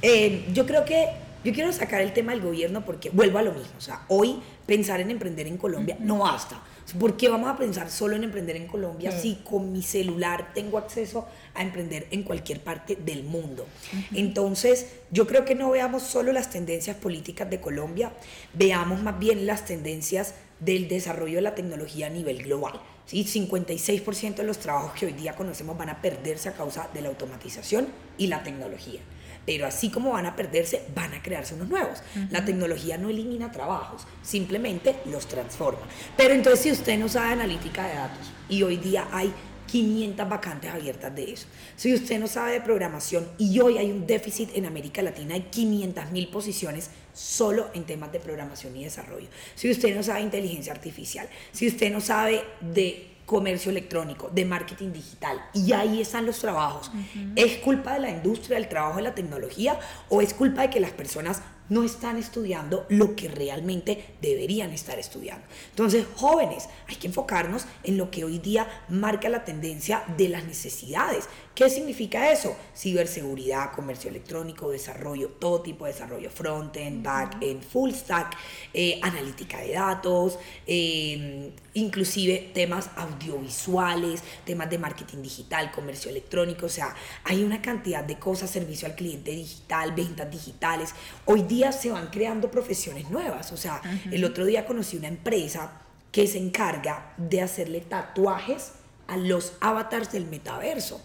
Eh, 0.02 0.46
yo 0.54 0.66
creo 0.66 0.86
que 0.86 1.08
yo 1.44 1.54
quiero 1.54 1.72
sacar 1.72 2.02
el 2.02 2.14
tema 2.14 2.34
del 2.34 2.42
gobierno 2.42 2.86
porque 2.86 3.10
vuelvo 3.10 3.38
a 3.38 3.42
lo 3.42 3.54
mismo. 3.54 3.74
O 3.78 3.82
sea, 3.82 4.04
hoy 4.10 4.40
pensar 4.66 5.00
en 5.00 5.12
emprender 5.12 5.48
en 5.48 5.58
Colombia 5.58 5.98
no 6.00 6.20
basta. 6.20 6.62
¿Por 6.98 7.18
qué 7.18 7.30
vamos 7.30 7.50
a 7.50 7.58
pensar 7.58 7.92
solo 7.92 8.16
en 8.16 8.24
emprender 8.24 8.56
en 8.56 8.66
Colombia 8.66 9.12
si 9.12 9.36
con 9.36 9.72
mi 9.72 9.84
celular 9.84 10.54
tengo 10.56 10.78
acceso 10.80 11.28
a 11.54 11.62
emprender 11.62 12.08
en 12.10 12.24
cualquier 12.24 12.62
parte 12.62 12.96
del 12.96 13.24
mundo? 13.24 13.68
Entonces, 14.14 14.88
yo 15.12 15.28
creo 15.28 15.46
que 15.46 15.54
no 15.54 15.70
veamos 15.70 16.04
solo 16.04 16.32
las 16.32 16.50
tendencias 16.50 16.98
políticas 16.98 17.48
de 17.50 17.62
Colombia, 17.62 18.12
veamos 18.54 19.04
más 19.04 19.20
bien 19.20 19.46
las 19.46 19.66
tendencias 19.66 20.34
del 20.60 20.88
desarrollo 20.88 21.36
de 21.36 21.42
la 21.42 21.56
tecnología 21.56 22.08
a 22.08 22.10
nivel 22.10 22.44
global. 22.44 22.82
¿Sí? 23.10 23.26
56% 23.26 24.36
de 24.36 24.44
los 24.44 24.60
trabajos 24.60 24.94
que 24.94 25.08
hoy 25.08 25.14
día 25.14 25.36
conocemos 25.36 25.78
van 25.78 25.90
a 25.90 26.02
perderse 26.02 26.50
a 26.50 26.54
causa 26.54 26.90
de 26.94 27.02
la 27.02 27.10
automatización 27.10 27.88
y 28.18 28.28
la 28.28 28.44
tecnología 28.44 29.02
pero 29.46 29.66
así 29.66 29.90
como 29.90 30.12
van 30.12 30.28
a 30.28 30.36
perderse, 30.36 30.84
van 30.94 31.12
a 31.12 31.24
crearse 31.24 31.56
unos 31.56 31.70
nuevos. 31.70 32.04
La 32.30 32.46
tecnología 32.46 33.00
no 33.00 33.10
elimina 33.10 33.52
trabajos, 33.52 34.06
simplemente 34.22 34.98
los 35.06 35.28
transforma. 35.28 35.88
Pero 36.16 36.36
entonces 36.36 36.60
si 36.60 36.72
usted 36.72 37.00
no 37.00 37.10
sabe 37.10 37.34
analítica 37.34 37.88
de 37.88 37.96
datos 37.96 38.32
y 38.48 38.62
hoy 38.62 38.78
día 38.78 39.08
hay 39.12 39.34
500 39.66 40.30
vacantes 40.30 40.72
abiertas 40.72 41.16
de 41.16 41.34
eso. 41.34 41.48
Si 41.76 41.94
usted 41.94 42.20
no 42.20 42.28
sabe 42.28 42.54
de 42.54 42.62
programación 42.62 43.28
y 43.38 43.60
hoy 43.60 43.78
hay 43.78 43.92
un 43.92 44.06
déficit 44.06 44.56
en 44.56 44.66
América 44.66 45.02
Latina 45.02 45.36
de 45.36 45.46
500 45.46 46.12
mil 46.12 46.28
posiciones 46.30 46.90
solo 47.14 47.70
en 47.74 47.86
temas 47.86 48.12
de 48.12 48.20
programación 48.20 48.76
y 48.76 48.84
desarrollo. 48.84 49.28
Si 49.56 49.70
usted 49.70 49.96
no 49.96 50.04
sabe 50.04 50.20
de 50.20 50.26
inteligencia 50.26 50.74
artificial, 50.74 51.28
si 51.52 51.68
usted 51.68 51.92
no 51.92 52.02
sabe 52.02 52.44
de 52.62 53.09
comercio 53.30 53.70
electrónico, 53.70 54.32
de 54.34 54.44
marketing 54.44 54.92
digital. 54.92 55.40
Y 55.54 55.72
ahí 55.74 56.02
están 56.02 56.26
los 56.26 56.40
trabajos. 56.40 56.92
¿Es 57.36 57.58
culpa 57.58 57.94
de 57.94 58.00
la 58.00 58.10
industria, 58.10 58.58
del 58.58 58.68
trabajo 58.68 58.96
de 58.96 59.04
la 59.04 59.14
tecnología 59.14 59.80
o 60.10 60.22
es 60.22 60.34
culpa 60.34 60.64
de 60.64 60.72
que 60.72 60.80
las 60.80 60.92
personas 60.92 61.44
no 61.70 61.84
están 61.84 62.18
estudiando 62.18 62.86
lo 62.90 63.16
que 63.16 63.28
realmente 63.28 64.16
deberían 64.22 64.72
estar 64.72 65.00
estudiando. 65.00 65.46
Entonces, 65.70 66.06
jóvenes, 66.16 66.68
hay 66.88 66.96
que 66.96 67.08
enfocarnos 67.08 67.66
en 67.84 67.98
lo 67.98 68.12
que 68.12 68.24
hoy 68.24 68.40
día 68.40 68.68
marca 68.90 69.30
la 69.30 69.46
tendencia 69.46 70.04
de 70.18 70.30
las 70.30 70.44
necesidades. 70.44 71.26
¿Qué 71.56 71.70
significa 71.70 72.32
eso? 72.32 72.56
Ciberseguridad, 72.76 73.74
comercio 73.74 74.10
electrónico, 74.10 74.72
desarrollo, 74.72 75.30
todo 75.40 75.62
tipo 75.62 75.86
de 75.86 75.92
desarrollo, 75.92 76.30
front-end, 76.30 77.04
back-end, 77.04 77.62
full 77.62 77.92
stack, 77.92 78.36
eh, 78.74 79.00
analítica 79.04 79.60
de 79.60 79.74
datos, 79.74 80.40
em, 80.66 81.52
inclusive 81.74 82.52
temas 82.54 82.90
audiovisuales, 82.96 84.24
temas 84.46 84.70
de 84.70 84.78
marketing 84.78 85.22
digital, 85.22 85.72
comercio 85.72 86.10
electrónico, 86.10 86.66
o 86.66 86.70
sea, 86.70 86.96
hay 87.26 87.44
una 87.44 87.62
cantidad 87.62 88.04
de 88.04 88.18
cosas, 88.18 88.50
servicio 88.50 88.88
al 88.88 88.96
cliente 88.96 89.32
digital, 89.32 89.92
ventas 89.92 90.32
digitales. 90.32 90.96
Hoy 91.26 91.44
día 91.44 91.59
se 91.72 91.92
van 91.92 92.08
creando 92.08 92.50
profesiones 92.52 93.10
nuevas. 93.10 93.52
O 93.52 93.58
sea, 93.58 93.82
el 94.12 94.26
otro 94.26 94.46
día 94.46 94.66
conocí 94.66 94.98
una 94.98 95.08
empresa 95.08 95.72
que 96.12 96.28
se 96.28 96.38
encarga 96.38 97.14
de 97.18 97.42
hacerle 97.42 97.82
tatuajes 97.82 98.72
a 99.08 99.18
los 99.18 99.54
avatars 99.60 100.12
del 100.12 100.26
metaverso. 100.26 101.02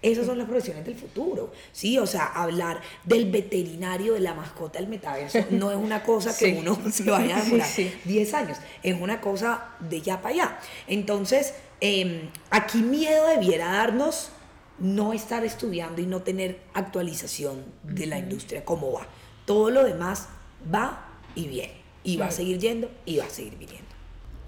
Esas 0.00 0.26
son 0.26 0.38
las 0.38 0.46
profesiones 0.46 0.84
del 0.84 0.94
futuro, 0.94 1.52
¿sí? 1.72 1.98
O 1.98 2.06
sea, 2.06 2.26
hablar 2.26 2.80
del 3.04 3.32
veterinario 3.32 4.14
de 4.14 4.20
la 4.20 4.32
mascota 4.32 4.78
del 4.78 4.88
metaverso 4.88 5.44
no 5.50 5.72
es 5.72 5.76
una 5.76 6.04
cosa 6.04 6.36
que 6.36 6.52
uno 6.60 6.78
se 6.92 7.02
vaya 7.10 7.36
a 7.36 7.42
demorar 7.42 7.68
10 8.04 8.34
años, 8.34 8.58
es 8.84 9.00
una 9.00 9.20
cosa 9.20 9.70
de 9.80 10.00
ya 10.00 10.22
para 10.22 10.34
allá. 10.34 10.58
Entonces, 10.86 11.54
em, 11.80 12.30
aquí 12.50 12.78
miedo 12.78 13.26
debiera 13.26 13.72
darnos 13.72 14.30
no 14.78 15.12
estar 15.12 15.44
estudiando 15.44 16.00
y 16.00 16.06
no 16.06 16.22
tener 16.22 16.60
actualización 16.74 17.64
de 17.82 18.06
la 18.06 18.18
industria, 18.18 18.64
cómo 18.64 18.92
va. 18.92 19.08
Todo 19.48 19.70
lo 19.70 19.82
demás 19.82 20.28
va 20.72 21.08
y 21.34 21.48
viene. 21.48 21.78
Y 22.04 22.18
va 22.18 22.26
a 22.26 22.30
seguir 22.30 22.58
yendo 22.58 22.90
y 23.06 23.16
va 23.16 23.24
a 23.24 23.30
seguir 23.30 23.56
viniendo. 23.56 23.88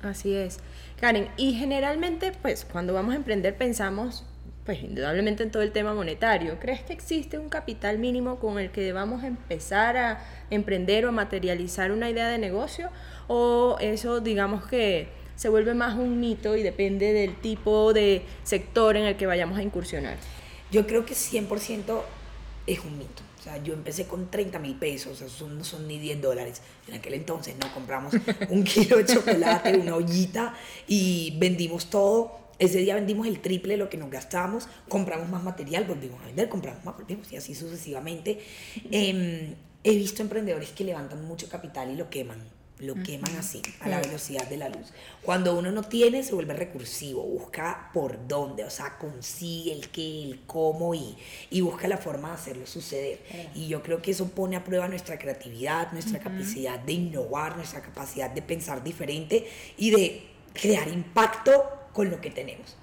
Así 0.02 0.34
es. 0.34 0.60
Karen, 1.00 1.28
y 1.38 1.54
generalmente, 1.54 2.32
pues, 2.42 2.66
cuando 2.70 2.92
vamos 2.92 3.14
a 3.14 3.16
emprender 3.16 3.56
pensamos 3.56 4.24
pues 4.64 4.82
indudablemente 4.82 5.42
en 5.42 5.50
todo 5.50 5.62
el 5.62 5.72
tema 5.72 5.94
monetario, 5.94 6.58
¿crees 6.60 6.82
que 6.82 6.92
existe 6.92 7.38
un 7.38 7.48
capital 7.48 7.98
mínimo 7.98 8.38
con 8.38 8.58
el 8.58 8.70
que 8.70 8.82
debamos 8.82 9.24
empezar 9.24 9.96
a 9.96 10.22
emprender 10.50 11.06
o 11.06 11.08
a 11.08 11.12
materializar 11.12 11.90
una 11.92 12.10
idea 12.10 12.28
de 12.28 12.38
negocio? 12.38 12.90
¿O 13.26 13.78
eso 13.80 14.20
digamos 14.20 14.66
que 14.66 15.08
se 15.34 15.48
vuelve 15.48 15.72
más 15.72 15.96
un 15.96 16.20
mito 16.20 16.56
y 16.56 16.62
depende 16.62 17.12
del 17.14 17.36
tipo 17.40 17.94
de 17.94 18.22
sector 18.44 18.98
en 18.98 19.06
el 19.06 19.16
que 19.16 19.26
vayamos 19.26 19.58
a 19.58 19.62
incursionar? 19.62 20.18
Yo 20.70 20.86
creo 20.86 21.06
que 21.06 21.14
100% 21.14 22.02
es 22.66 22.80
un 22.84 22.98
mito. 22.98 23.29
O 23.40 23.42
sea, 23.42 23.56
yo 23.62 23.72
empecé 23.72 24.06
con 24.06 24.30
30 24.30 24.58
mil 24.58 24.76
pesos, 24.76 25.22
eso 25.22 25.48
no 25.48 25.64
son 25.64 25.88
ni 25.88 25.98
10 25.98 26.20
dólares. 26.20 26.60
En 26.86 26.94
aquel 26.94 27.14
entonces 27.14 27.54
no 27.58 27.72
compramos 27.72 28.12
un 28.50 28.64
kilo 28.64 28.98
de 28.98 29.06
chocolate, 29.06 29.78
una 29.78 29.96
ollita 29.96 30.54
y 30.86 31.38
vendimos 31.38 31.88
todo. 31.88 32.38
Ese 32.58 32.80
día 32.80 32.94
vendimos 32.94 33.26
el 33.26 33.40
triple 33.40 33.72
de 33.72 33.78
lo 33.78 33.88
que 33.88 33.96
nos 33.96 34.10
gastamos, 34.10 34.68
compramos 34.90 35.30
más 35.30 35.42
material, 35.42 35.84
volvimos 35.84 36.20
a 36.22 36.26
vender, 36.26 36.50
compramos 36.50 36.84
más, 36.84 36.94
volvimos 36.98 37.32
y 37.32 37.36
así 37.36 37.54
sucesivamente. 37.54 38.40
Em, 38.90 39.54
he 39.84 39.94
visto 39.96 40.20
emprendedores 40.20 40.68
que 40.72 40.84
levantan 40.84 41.24
mucho 41.24 41.48
capital 41.48 41.90
y 41.90 41.96
lo 41.96 42.10
queman 42.10 42.59
lo 42.80 42.94
queman 42.94 43.36
así, 43.36 43.60
a 43.80 43.88
la 43.88 44.00
velocidad 44.00 44.48
de 44.48 44.56
la 44.56 44.68
luz. 44.68 44.92
Cuando 45.22 45.56
uno 45.56 45.70
no 45.70 45.82
tiene, 45.82 46.22
se 46.22 46.34
vuelve 46.34 46.54
recursivo, 46.54 47.22
busca 47.22 47.90
por 47.92 48.26
dónde, 48.26 48.64
o 48.64 48.70
sea, 48.70 48.96
consigue 48.98 49.72
el 49.72 49.88
qué, 49.90 50.22
el 50.22 50.40
cómo 50.46 50.94
y, 50.94 51.16
y 51.50 51.60
busca 51.60 51.88
la 51.88 51.98
forma 51.98 52.28
de 52.28 52.34
hacerlo 52.34 52.66
suceder. 52.66 53.20
Y 53.54 53.68
yo 53.68 53.82
creo 53.82 54.00
que 54.00 54.12
eso 54.12 54.28
pone 54.28 54.56
a 54.56 54.64
prueba 54.64 54.88
nuestra 54.88 55.18
creatividad, 55.18 55.92
nuestra 55.92 56.18
capacidad 56.18 56.78
de 56.78 56.92
innovar, 56.92 57.56
nuestra 57.56 57.82
capacidad 57.82 58.30
de 58.30 58.42
pensar 58.42 58.82
diferente 58.82 59.46
y 59.76 59.90
de 59.90 60.26
crear 60.54 60.88
impacto 60.88 61.90
con 61.92 62.10
lo 62.10 62.20
que 62.20 62.30
tenemos. 62.30 62.76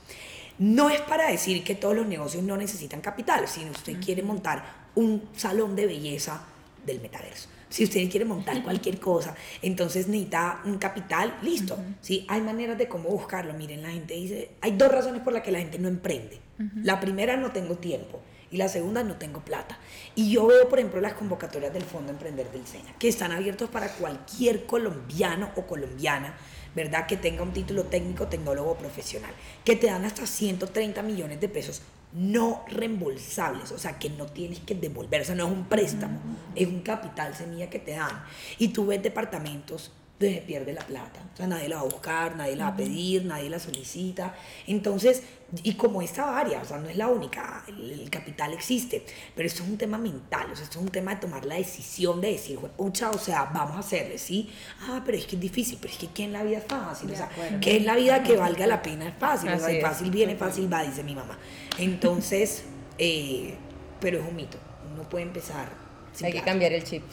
No 0.60 0.90
es 0.90 1.02
para 1.02 1.30
decir 1.30 1.64
que 1.64 1.76
todos 1.76 1.96
los 1.96 2.08
negocios 2.08 2.44
no 2.44 2.58
necesitan 2.58 3.02
capital, 3.02 3.48
si 3.48 3.64
usted 3.66 4.00
quiere 4.04 4.24
montar 4.24 4.88
un 4.96 5.30
salón 5.36 5.76
de 5.76 5.86
belleza 5.86 6.44
del 6.86 7.00
metaverso 7.00 7.50
si 7.70 7.84
usted 7.84 8.10
quiere 8.10 8.26
montar 8.26 8.64
cualquier 8.64 9.00
cosa, 9.00 9.36
entonces 9.62 10.08
necesita 10.08 10.62
un 10.66 10.78
capital, 10.78 11.38
listo. 11.42 11.78
¿sí? 12.02 12.26
Hay 12.30 12.42
maneras 12.42 12.78
de 12.78 12.88
cómo 12.88 13.10
buscarlo. 13.10 13.54
Miren, 13.54 13.82
la 13.82 13.90
gente 13.90 14.14
dice, 14.14 14.52
hay 14.62 14.72
dos 14.72 14.92
razones 14.92 15.22
por 15.22 15.34
las 15.34 15.44
que 15.44 15.52
la 15.52 15.60
gente 15.60 15.80
no 15.80 15.88
emprende. 15.88 16.40
La 16.84 17.00
primera, 17.00 17.38
no 17.38 17.52
tengo 17.52 17.76
tiempo. 17.76 18.20
Y 18.50 18.58
la 18.58 18.70
segunda, 18.70 19.04
no 19.04 19.18
tengo 19.18 19.42
plata. 19.42 19.78
Y 20.16 20.32
yo 20.32 20.48
veo, 20.48 20.70
por 20.70 20.80
ejemplo, 20.80 21.02
las 21.02 21.14
convocatorias 21.14 21.74
del 21.74 21.84
Fondo 21.84 22.12
Emprender 22.12 22.50
del 22.52 22.66
SENA, 22.66 22.94
que 22.98 23.10
están 23.10 23.32
abiertos 23.32 23.70
para 23.70 23.90
cualquier 23.90 24.66
colombiano 24.66 25.52
o 25.56 25.68
colombiana, 25.68 26.36
¿verdad? 26.74 27.06
Que 27.06 27.18
tenga 27.18 27.44
un 27.44 27.52
título 27.52 27.84
técnico, 27.84 28.28
tecnólogo 28.28 28.78
profesional, 28.78 29.32
que 29.66 29.76
te 29.76 29.88
dan 29.88 30.06
hasta 30.06 30.26
130 30.26 31.04
millones 31.04 31.42
de 31.42 31.50
pesos 31.50 31.82
no 32.14 32.64
reembolsables, 32.70 33.72
o 33.72 33.78
sea, 33.78 34.00
que 34.00 34.10
no 34.10 34.26
tienes 34.26 34.60
que 34.60 34.76
devolver, 34.76 35.22
o 35.22 35.26
sea, 35.26 35.36
no 35.36 35.46
es 35.48 35.52
un 35.52 35.66
préstamo, 35.66 36.20
es 36.56 36.68
un 36.68 36.82
capital 36.82 37.36
semilla 37.36 37.70
que 37.70 37.80
te 37.80 37.92
dan. 37.92 38.24
Y 38.58 38.70
tú 38.70 38.88
ves 38.88 39.04
departamentos 39.04 39.92
donde 40.20 40.42
pierde 40.42 40.74
la 40.74 40.82
plata, 40.82 41.20
o 41.34 41.38
sea, 41.38 41.48
nadie 41.48 41.70
la 41.70 41.76
va 41.76 41.82
a 41.84 41.86
buscar, 41.86 42.36
nadie 42.36 42.56
la 42.56 42.66
va 42.66 42.72
a 42.72 42.76
pedir, 42.76 43.26
nadie 43.26 43.50
la 43.50 43.60
solicita. 43.60 44.36
Entonces, 44.66 45.24
y 45.64 45.76
como 45.76 46.02
esta 46.02 46.26
varia, 46.26 46.62
o 46.62 46.66
sea, 46.66 46.78
no 46.78 46.90
es 46.90 46.98
la 46.98 47.08
única, 47.08 47.64
el, 47.68 48.10
capital 48.10 48.54
existe, 48.54 49.06
pero 49.34 49.48
esto 49.48 49.64
es 49.64 49.70
un 49.70 49.78
tema 49.78 49.98
mental, 49.98 50.52
o 50.52 50.56
sea, 50.56 50.66
esto 50.66 50.80
es 50.80 50.86
un 50.86 50.92
tema 50.92 51.16
de 51.16 51.22
tomar 51.22 51.46
la 51.46 51.56
decisión 51.56 52.20
de 52.20 52.34
decir, 52.34 52.60
pucha, 52.60 53.12
o 53.12 53.18
sea, 53.18 53.46
vamos 53.54 53.78
a 53.78 53.80
hacerle, 53.80 54.18
¿sí? 54.18 54.50
Ah, 54.82 55.02
pero 55.06 55.18
es 55.18 55.26
que 55.26 55.38
es 55.38 55.42
difícil, 55.42 55.78
pero 55.82 55.94
es 55.94 56.00
que 56.00 56.08
¿qué 56.08 56.26
en 56.26 56.34
la 56.34 56.44
vida 56.44 56.58
es 56.58 56.66
fácil? 56.66 57.12
O 57.12 57.16
sea, 57.16 57.30
¿qué 57.62 57.78
en 57.78 57.86
la 57.86 57.96
vida 57.96 58.24
que 58.24 58.36
valga 58.36 58.68
la 58.68 58.82
pena 58.82 59.08
es 59.08 59.16
fácil? 59.18 59.50
o 59.52 59.60
sea, 59.60 59.82
fácil 59.82 60.12
viene, 60.12 60.36
fácil 60.36 60.72
va, 60.72 60.84
dice 60.84 61.04
mi 61.04 61.16
mamá. 61.16 61.38
Entonces, 61.78 62.64
eh, 62.98 63.56
pero 64.02 64.20
es 64.20 64.28
un 64.28 64.36
mito, 64.36 64.58
uno 64.94 65.08
puede 65.08 65.24
empezar. 65.24 65.70
Hay 66.24 66.34
que 66.34 66.42
cambiar 66.42 66.74
el 66.74 66.84
chip 66.84 67.04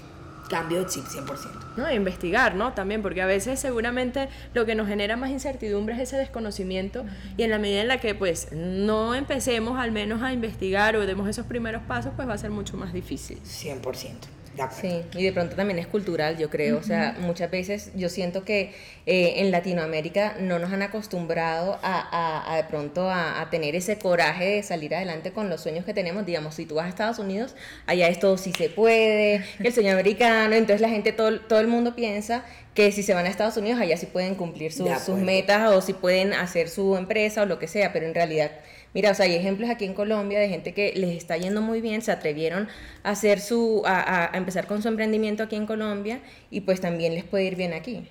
cambio 0.49 0.81
de 0.81 0.87
chip 0.87 1.05
100%. 1.05 1.77
No, 1.77 1.91
investigar, 1.93 2.55
¿no? 2.55 2.73
También, 2.73 3.03
porque 3.03 3.23
a 3.23 3.27
veces 3.27 3.59
seguramente 3.59 4.29
lo 4.53 4.67
que 4.67 4.75
nos 4.75 4.89
genera 4.89 5.17
más 5.17 5.31
incertidumbre 5.31 5.95
es 5.95 6.01
ese 6.01 6.17
desconocimiento 6.17 7.05
y 7.37 7.43
en 7.43 7.51
la 7.51 7.59
medida 7.59 7.81
en 7.81 7.89
la 7.89 7.99
que 7.99 8.15
pues 8.15 8.49
no 8.53 9.15
empecemos 9.15 9.79
al 9.79 9.93
menos 9.93 10.23
a 10.23 10.33
investigar 10.33 10.97
o 10.97 11.07
demos 11.07 11.29
esos 11.29 11.47
primeros 11.47 11.83
pasos, 11.83 12.13
pues 12.17 12.29
va 12.29 12.35
a 12.35 12.39
ser 12.39 12.51
mucho 12.51 12.77
más 12.77 12.93
difícil. 12.93 13.41
100%. 13.43 14.44
Sí, 14.81 15.03
y 15.15 15.25
de 15.25 15.33
pronto 15.33 15.57
también 15.57 15.79
es 15.79 15.87
cultural, 15.87 16.39
yo 16.39 16.49
creo. 16.49 16.79
O 16.79 16.83
sea, 16.83 17.17
muchas 17.21 17.51
veces 17.51 17.91
yo 17.95 18.09
siento 18.09 18.45
que 18.45 18.73
eh, 19.07 19.35
en 19.37 19.51
Latinoamérica 19.51 20.37
no 20.39 20.59
nos 20.59 20.73
han 20.73 20.83
acostumbrado 20.83 21.79
a, 21.83 22.53
a, 22.53 22.57
de 22.57 22.65
pronto 22.65 23.11
a, 23.11 23.49
tener 23.51 23.75
ese 23.75 23.99
coraje 23.99 24.57
de 24.57 24.63
salir 24.63 24.95
adelante 24.95 25.33
con 25.33 25.51
los 25.51 25.61
sueños 25.61 25.85
que 25.85 25.93
tenemos. 25.93 26.25
Digamos, 26.25 26.55
si 26.55 26.67
tú 26.67 26.77
vas 26.77 26.87
a 26.87 26.89
Estados 26.89 27.19
Unidos, 27.19 27.55
allá 27.87 28.09
es 28.09 28.19
todo 28.21 28.39
sí 28.39 28.53
se 28.57 28.69
puede, 28.69 29.45
el 29.59 29.73
sueño 29.73 29.93
americano, 29.93 30.55
entonces 30.55 30.81
la 30.81 30.89
gente, 30.89 31.13
todo, 31.13 31.41
todo 31.41 31.61
el 31.61 31.67
mundo 31.67 31.95
piensa 31.95 32.45
que 32.75 32.93
si 32.93 33.03
se 33.03 33.15
van 33.15 33.27
a 33.27 33.29
Estados 33.29 33.57
Unidos, 33.57 33.81
allá 33.81 33.97
sí 33.97 34.07
pueden 34.07 34.35
cumplir 34.35 34.73
sus, 34.73 34.89
sus 35.01 35.19
metas 35.19 35.71
o 35.71 35.81
si 35.81 35.93
pueden 35.93 36.33
hacer 36.33 36.69
su 36.69 36.97
empresa 36.97 37.43
o 37.43 37.47
lo 37.47 37.59
que 37.59 37.69
sea, 37.69 37.93
pero 37.93 38.07
en 38.07 38.15
realidad 38.15 38.51
Mira, 38.95 39.11
o 39.11 39.15
sea, 39.15 39.27
hay 39.27 39.35
ejemplos 39.35 39.69
aquí 39.69 39.85
en 39.85 39.93
Colombia 39.93 40.39
de 40.39 40.49
gente 40.49 40.73
que 40.73 40.93
les 40.95 41.17
está 41.17 41.37
yendo 41.37 41.61
muy 41.61 41.81
bien, 41.81 42.01
se 42.01 42.13
atrevieron 42.13 42.69
a 43.03 43.11
hacer 43.11 43.41
su, 43.41 43.83
a, 43.85 44.31
empezar 44.35 44.69
con 44.69 44.83
su 44.83 44.89
emprendimiento 44.89 45.43
aquí 45.43 45.57
en 45.57 45.67
Colombia 45.67 46.23
y 46.51 46.61
pues 46.61 46.81
también 46.81 47.15
les 47.15 47.25
puede 47.25 47.45
ir 47.45 47.57
bien 47.57 47.73
aquí. 47.73 48.09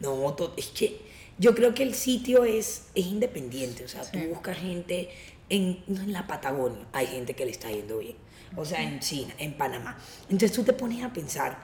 No, 0.00 0.36
es 0.56 0.66
que 0.66 0.98
yo 1.38 1.54
creo 1.54 1.74
que 1.74 1.84
el 1.84 1.94
sitio 1.94 2.44
es, 2.44 2.88
es 2.96 3.06
independiente, 3.06 3.84
o 3.84 3.88
sea, 3.88 4.02
tú 4.02 4.18
buscas 4.28 4.58
gente 4.58 5.10
en, 5.48 5.82
en 5.86 6.12
la 6.12 6.26
Patagonia, 6.26 6.84
hay 6.92 7.06
gente 7.06 7.34
que 7.34 7.44
le 7.44 7.52
está 7.52 7.70
yendo 7.70 7.98
bien, 7.98 8.16
o 8.56 8.64
sea, 8.64 8.82
en 8.82 8.98
China, 8.98 9.32
en 9.38 9.54
Panamá. 9.54 9.96
Entonces 10.22 10.52
tú 10.52 10.64
te 10.64 10.72
pones 10.72 11.04
a 11.04 11.12
pensar, 11.12 11.56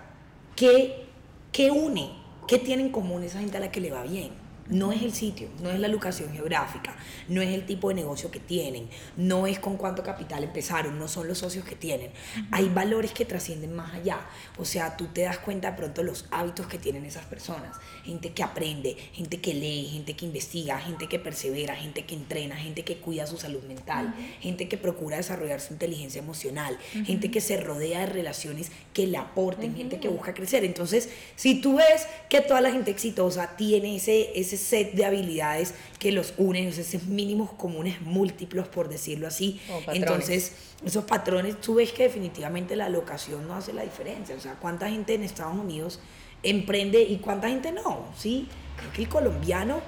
¿qué, 0.54 1.06
qué 1.50 1.72
une? 1.72 2.12
¿Qué 2.46 2.58
tiene 2.58 2.82
en 2.82 2.90
común 2.90 3.24
esa 3.24 3.40
gente 3.40 3.56
a 3.56 3.60
la 3.60 3.72
que 3.72 3.80
le 3.80 3.90
va 3.90 4.04
bien? 4.04 4.41
No 4.68 4.92
es 4.92 5.02
el 5.02 5.12
sitio, 5.12 5.48
no 5.60 5.70
es 5.70 5.80
la 5.80 5.88
locación 5.88 6.32
geográfica, 6.32 6.96
no 7.28 7.42
es 7.42 7.50
el 7.50 7.66
tipo 7.66 7.88
de 7.88 7.94
negocio 7.94 8.30
que 8.30 8.38
tienen, 8.38 8.88
no 9.16 9.46
es 9.46 9.58
con 9.58 9.76
cuánto 9.76 10.02
capital 10.02 10.44
empezaron, 10.44 10.98
no 10.98 11.08
son 11.08 11.26
los 11.26 11.38
socios 11.38 11.64
que 11.64 11.74
tienen. 11.74 12.10
Hay 12.52 12.68
valores 12.68 13.12
que 13.12 13.24
trascienden 13.24 13.74
más 13.74 13.92
allá. 13.92 14.20
O 14.58 14.64
sea, 14.64 14.96
tú 14.96 15.06
te 15.06 15.22
das 15.22 15.38
cuenta 15.38 15.72
de 15.72 15.76
pronto 15.76 16.02
los 16.02 16.26
hábitos 16.30 16.68
que 16.68 16.78
tienen 16.78 17.04
esas 17.04 17.24
personas. 17.24 17.76
Gente 18.04 18.32
que 18.32 18.42
aprende, 18.42 18.96
gente 19.12 19.40
que 19.40 19.52
lee, 19.52 19.88
gente 19.92 20.14
que 20.14 20.26
investiga, 20.26 20.78
gente 20.78 21.08
que 21.08 21.18
persevera, 21.18 21.74
gente 21.74 22.04
que 22.04 22.14
entrena, 22.14 22.56
gente 22.56 22.84
que 22.84 22.98
cuida 22.98 23.26
su 23.26 23.38
salud 23.38 23.62
mental, 23.64 24.14
gente 24.40 24.68
que 24.68 24.78
procura 24.78 25.16
desarrollar 25.16 25.60
su 25.60 25.72
inteligencia 25.72 26.20
emocional, 26.20 26.78
gente 27.04 27.30
que 27.30 27.40
se 27.40 27.56
rodea 27.56 28.00
de 28.00 28.06
relaciones 28.06 28.70
que 28.94 29.06
le 29.06 29.18
aporten, 29.18 29.74
gente 29.74 29.98
que 29.98 30.08
busca 30.08 30.34
crecer. 30.34 30.64
Entonces, 30.64 31.10
si 31.36 31.60
tú 31.60 31.76
ves 31.76 32.06
que 32.28 32.40
toda 32.40 32.60
la 32.60 32.70
gente 32.70 32.90
exitosa 32.90 33.56
tiene 33.56 33.96
ese 33.96 34.51
set 34.56 34.92
de 34.92 35.04
habilidades 35.04 35.74
que 35.98 36.12
los 36.12 36.34
unen, 36.36 36.68
esos 36.68 37.04
mínimos 37.04 37.50
comunes 37.52 38.00
múltiplos, 38.00 38.68
por 38.68 38.88
decirlo 38.88 39.26
así. 39.26 39.60
Entonces, 39.88 40.52
esos 40.84 41.04
patrones, 41.04 41.60
tú 41.60 41.74
ves 41.74 41.92
que 41.92 42.04
definitivamente 42.04 42.76
la 42.76 42.88
locación 42.88 43.46
no 43.46 43.54
hace 43.54 43.72
la 43.72 43.82
diferencia. 43.82 44.34
O 44.34 44.40
sea, 44.40 44.54
¿cuánta 44.54 44.88
gente 44.90 45.14
en 45.14 45.22
Estados 45.22 45.56
Unidos 45.56 46.00
emprende 46.42 47.02
y 47.02 47.18
cuánta 47.18 47.48
gente 47.48 47.72
no? 47.72 48.06
Sí, 48.16 48.48
creo 48.76 48.92
que 48.92 49.02
el 49.02 49.08
colombiano 49.08 49.80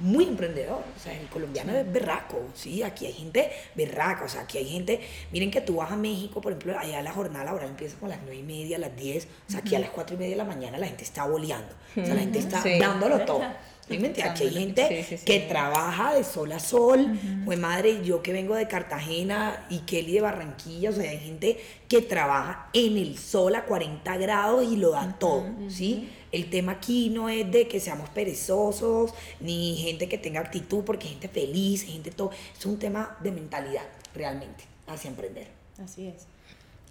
muy 0.00 0.24
emprendedor, 0.24 0.82
o 0.96 1.00
sea, 1.00 1.18
el 1.18 1.26
colombiano 1.28 1.72
es 1.76 1.90
berraco, 1.92 2.40
sí, 2.54 2.82
aquí 2.82 3.06
hay 3.06 3.12
gente 3.12 3.50
berraca, 3.74 4.24
o 4.24 4.28
sea, 4.28 4.42
aquí 4.42 4.58
hay 4.58 4.68
gente, 4.68 5.00
miren 5.32 5.50
que 5.50 5.60
tú 5.60 5.76
vas 5.76 5.90
a 5.90 5.96
México, 5.96 6.40
por 6.40 6.52
ejemplo, 6.52 6.78
allá 6.78 7.02
la 7.02 7.12
jornada 7.12 7.44
laboral 7.44 7.70
empieza 7.70 7.96
con 7.98 8.08
las 8.08 8.18
9 8.22 8.36
y 8.36 8.42
media, 8.42 8.78
las 8.78 8.94
10, 8.96 9.24
o 9.24 9.50
sea, 9.50 9.60
aquí 9.60 9.74
a 9.74 9.80
las 9.80 9.90
4 9.90 10.14
y 10.14 10.18
media 10.18 10.30
de 10.30 10.36
la 10.36 10.44
mañana 10.44 10.78
la 10.78 10.86
gente 10.86 11.04
está 11.04 11.26
boleando, 11.26 11.74
o 11.96 12.04
sea, 12.04 12.14
la 12.14 12.20
gente 12.20 12.38
está 12.38 12.62
dándolo 12.78 13.20
todo. 13.26 13.42
Aquí 13.90 14.44
hay 14.44 14.50
gente 14.50 15.20
que 15.24 15.40
trabaja 15.40 16.14
de 16.14 16.24
sol 16.24 16.52
a 16.52 16.58
sol. 16.58 17.18
Pues 17.44 17.58
madre, 17.58 18.04
yo 18.04 18.22
que 18.22 18.32
vengo 18.32 18.54
de 18.54 18.68
Cartagena 18.68 19.66
y 19.70 19.78
Kelly 19.80 20.12
de 20.12 20.20
Barranquilla, 20.20 20.90
o 20.90 20.92
sea, 20.92 21.10
hay 21.10 21.18
gente 21.18 21.58
que 21.88 22.02
trabaja 22.02 22.68
en 22.74 22.98
el 22.98 23.16
sol 23.16 23.54
a 23.54 23.64
40 23.64 24.16
grados 24.18 24.64
y 24.70 24.76
lo 24.76 24.90
da 24.90 25.16
todo, 25.18 25.46
¿sí? 25.68 26.10
El 26.32 26.50
tema 26.50 26.72
aquí 26.72 27.10
no 27.10 27.28
es 27.28 27.50
de 27.50 27.68
que 27.68 27.80
seamos 27.80 28.08
perezosos, 28.10 29.14
ni 29.40 29.76
gente 29.76 30.08
que 30.08 30.18
tenga 30.18 30.40
actitud, 30.40 30.84
porque 30.84 31.08
gente 31.08 31.28
feliz, 31.28 31.84
gente 31.84 32.10
todo. 32.10 32.30
Es 32.56 32.66
un 32.66 32.78
tema 32.78 33.16
de 33.20 33.32
mentalidad, 33.32 33.84
realmente, 34.14 34.64
hacia 34.86 35.08
emprender. 35.08 35.48
Así 35.82 36.08
es. 36.08 36.26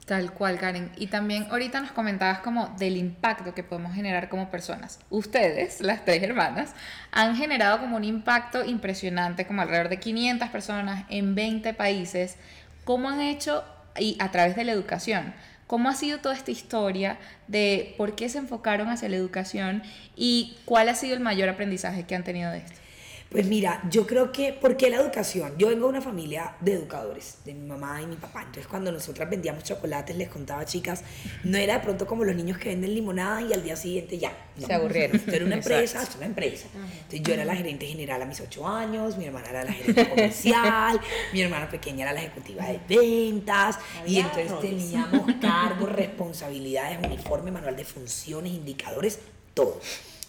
Tal 0.08 0.34
cual, 0.34 0.58
Karen. 0.58 0.90
Y 0.96 1.08
también 1.08 1.48
ahorita 1.52 1.82
nos 1.82 1.92
comentabas 1.92 2.40
como 2.40 2.70
del 2.80 2.96
impacto 2.96 3.54
que 3.54 3.62
podemos 3.62 3.94
generar 3.94 4.30
como 4.30 4.50
personas. 4.50 5.00
Ustedes, 5.10 5.82
las 5.82 6.06
tres 6.06 6.24
hermanas, 6.24 6.74
han 7.12 7.36
generado 7.36 7.80
como 7.80 7.98
un 7.98 8.06
impacto 8.06 8.64
impresionante, 8.64 9.46
como 9.46 9.62
alrededor 9.62 9.90
de 9.90 10.00
500 10.00 10.48
personas 10.48 11.06
en 11.10 11.36
20 11.36 11.74
países. 11.74 12.38
¿Cómo 12.86 13.10
han 13.10 13.20
hecho, 13.20 13.66
y 14.00 14.16
a 14.20 14.32
través 14.32 14.56
de 14.56 14.64
la 14.64 14.72
educación, 14.72 15.34
cómo 15.68 15.90
ha 15.90 15.96
sido 15.96 16.20
toda 16.20 16.36
esta 16.36 16.52
historia 16.52 17.20
de 17.48 17.94
por 17.98 18.16
qué 18.16 18.30
se 18.30 18.40
enfocaron 18.40 18.90
hacia 18.90 19.10
la 19.10 19.18
educación 19.18 19.84
y 20.16 20.58
cuál 20.66 20.90
ha 20.90 20.96
sido 20.96 21.14
el 21.14 21.20
mayor 21.20 21.50
aprendizaje 21.50 22.06
que 22.06 22.16
han 22.16 22.24
tenido 22.24 22.52
de 22.52 22.60
esto? 22.60 22.87
Pues 23.30 23.46
mira, 23.46 23.82
yo 23.90 24.08
creo 24.08 24.32
que, 24.32 24.54
¿por 24.54 24.78
qué 24.78 24.90
la 24.90 24.98
educación? 24.98 25.54
Yo 25.58 25.68
vengo 25.68 25.84
de 25.84 25.90
una 25.90 26.02
familia 26.02 26.56
de 26.62 26.74
educadores, 26.74 27.40
de 27.44 27.54
mi 27.54 27.68
mamá 27.68 28.02
y 28.02 28.06
mi 28.06 28.16
papá. 28.16 28.40
Entonces, 28.42 28.68
cuando 28.68 28.90
nosotras 28.92 29.30
vendíamos 29.30 29.64
chocolates, 29.64 30.16
les 30.16 30.30
contaba, 30.30 30.66
chicas, 30.66 31.04
no 31.44 31.58
era 31.58 31.76
de 31.76 31.80
pronto 31.82 32.08
como 32.08 32.24
los 32.24 32.36
niños 32.36 32.58
que 32.58 32.70
venden 32.70 32.94
limonada 32.94 33.42
y 33.42 33.52
al 33.52 33.64
día 33.64 33.76
siguiente 33.76 34.18
ya. 34.18 34.32
Se 34.58 34.74
aburrieron. 34.74 35.18
Esto 35.18 35.32
era 35.32 35.46
una 35.46 35.56
empresa, 35.56 36.02
era 36.02 36.12
una 36.16 36.26
empresa. 36.26 36.68
Entonces, 36.74 37.22
yo 37.22 37.34
era 37.34 37.44
la 37.44 37.56
gerente 37.56 37.86
general 37.86 38.22
a 38.22 38.26
mis 38.26 38.40
ocho 38.40 38.66
años, 38.66 39.18
mi 39.18 39.26
hermana 39.26 39.50
era 39.50 39.66
la 39.66 39.74
gerente 39.74 40.10
comercial, 40.10 41.02
mi 41.34 41.42
hermana 41.42 41.70
pequeña 41.70 42.04
era 42.04 42.14
la 42.14 42.22
ejecutiva 42.22 42.66
de 42.66 42.80
ventas, 42.88 43.78
y 44.06 44.20
entonces 44.20 44.60
teníamos 44.62 45.34
cargos, 45.42 45.92
responsabilidades, 45.92 46.98
uniforme, 47.06 47.52
manual 47.52 47.76
de 47.76 47.84
funciones, 47.84 48.54
indicadores, 48.54 49.20
todo. 49.54 49.80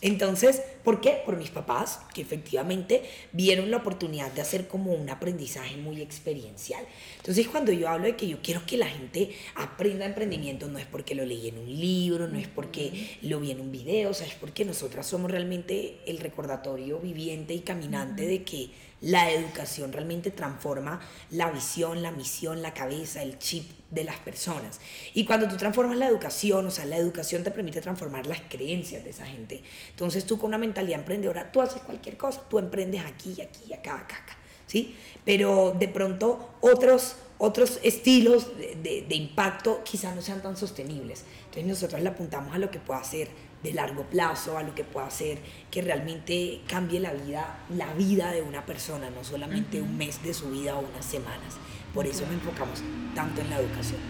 Entonces, 0.00 0.62
¿por 0.88 1.02
qué? 1.02 1.21
Por 1.26 1.37
mis 1.37 1.50
papás, 1.50 2.00
que 2.14 2.23
efectivamente 2.23 3.02
vieron 3.33 3.71
la 3.71 3.76
oportunidad 3.76 4.33
de 4.33 4.40
hacer 4.40 4.68
como 4.68 4.95
un 4.95 5.11
aprendizaje 5.11 5.76
muy 5.76 6.00
experiencial. 6.00 6.83
Entonces, 7.18 7.47
cuando 7.47 7.73
yo 7.73 7.90
hablo 7.90 8.07
de 8.07 8.16
que 8.16 8.26
yo 8.26 8.38
quiero 8.42 8.64
que 8.64 8.78
la 8.78 8.87
gente 8.87 9.37
aprenda 9.54 10.07
emprendimiento, 10.07 10.66
no 10.66 10.78
es 10.78 10.87
porque 10.87 11.14
lo 11.14 11.26
leí 11.26 11.49
en 11.49 11.59
un 11.59 11.68
libro, 11.68 12.26
no 12.26 12.38
es 12.38 12.49
porque 12.49 13.18
lo 13.21 13.38
vi 13.38 13.50
en 13.50 13.61
un 13.61 13.71
video, 13.71 14.09
o 14.09 14.14
sea, 14.14 14.26
es 14.26 14.35
porque 14.37 14.64
nosotras 14.64 15.07
somos 15.07 15.30
realmente 15.30 15.99
el 16.07 16.21
recordatorio 16.21 16.99
viviente 17.00 17.52
y 17.52 17.61
caminante 17.61 18.26
de 18.26 18.42
que 18.42 18.71
la 19.00 19.30
educación 19.30 19.92
realmente 19.92 20.30
transforma 20.30 21.00
la 21.30 21.50
visión, 21.50 22.02
la 22.02 22.11
misión, 22.11 22.62
la 22.62 22.75
cabeza, 22.75 23.23
el 23.23 23.38
chip 23.38 23.71
de 23.90 24.04
las 24.04 24.18
personas. 24.18 24.80
Y 25.14 25.25
cuando 25.25 25.49
tú 25.49 25.57
transformas 25.57 25.97
la 25.97 26.09
educación, 26.09 26.66
o 26.66 26.71
sea, 26.71 26.85
la 26.85 26.97
educación 26.97 27.45
te 27.45 27.50
permite 27.50 27.80
transformar 27.80 28.26
las 28.26 28.40
creencias 28.49 29.04
de 29.04 29.11
esa 29.11 29.25
gente. 29.25 29.62
Entonces 29.90 30.26
tú 30.26 30.38
con 30.38 30.49
una 30.49 30.59
mentalidad 30.59 30.77
emprendedora, 30.87 31.50
tú 31.50 31.61
haces 31.61 31.82
cualquier 31.82 32.16
cosa, 32.16 32.42
tú 32.49 32.58
emprendes 32.58 33.04
aquí, 33.04 33.40
aquí, 33.40 33.73
acá, 33.73 33.97
acá, 33.97 34.16
acá, 34.16 34.37
¿sí? 34.66 34.97
Pero 35.25 35.75
de 35.78 35.88
pronto 35.88 36.56
otros, 36.61 37.16
otros 37.38 37.78
estilos 37.82 38.56
de, 38.56 39.04
de 39.08 39.14
impacto 39.14 39.82
quizás 39.85 40.14
no 40.14 40.23
sean 40.23 40.42
tan 40.42 40.56
sostenibles. 40.56 41.25
Entonces 41.47 41.66
nosotros 41.66 42.00
le 42.02 42.08
apuntamos 42.08 42.54
a 42.54 42.58
lo 42.58 42.70
que 42.70 42.78
pueda 42.78 43.02
ser 43.04 43.28
de 43.62 43.73
largo 43.73 44.04
plazo, 44.04 44.56
a 44.56 44.62
lo 44.62 44.75
que 44.75 44.85
pueda 44.85 45.06
hacer 45.06 45.38
que 45.70 45.82
realmente 45.82 46.61
cambie 46.68 47.00
la 47.00 47.12
vida, 47.12 47.58
la 47.70 47.92
vida 47.94 48.30
de 48.32 48.42
una 48.42 48.64
persona, 48.64 49.11
no 49.11 49.25
solamente 49.25 49.80
un 49.80 49.97
mes 49.97 50.23
de 50.23 50.32
su 50.32 50.50
vida 50.50 50.76
o 50.76 50.80
unas 50.80 51.04
semanas. 51.04 51.56
Por 51.92 52.06
eso 52.06 52.23
nos 52.23 52.35
enfocamos 52.35 52.82
tanto 53.14 53.40
en 53.40 53.50
la 53.50 53.58
educación. 53.58 54.00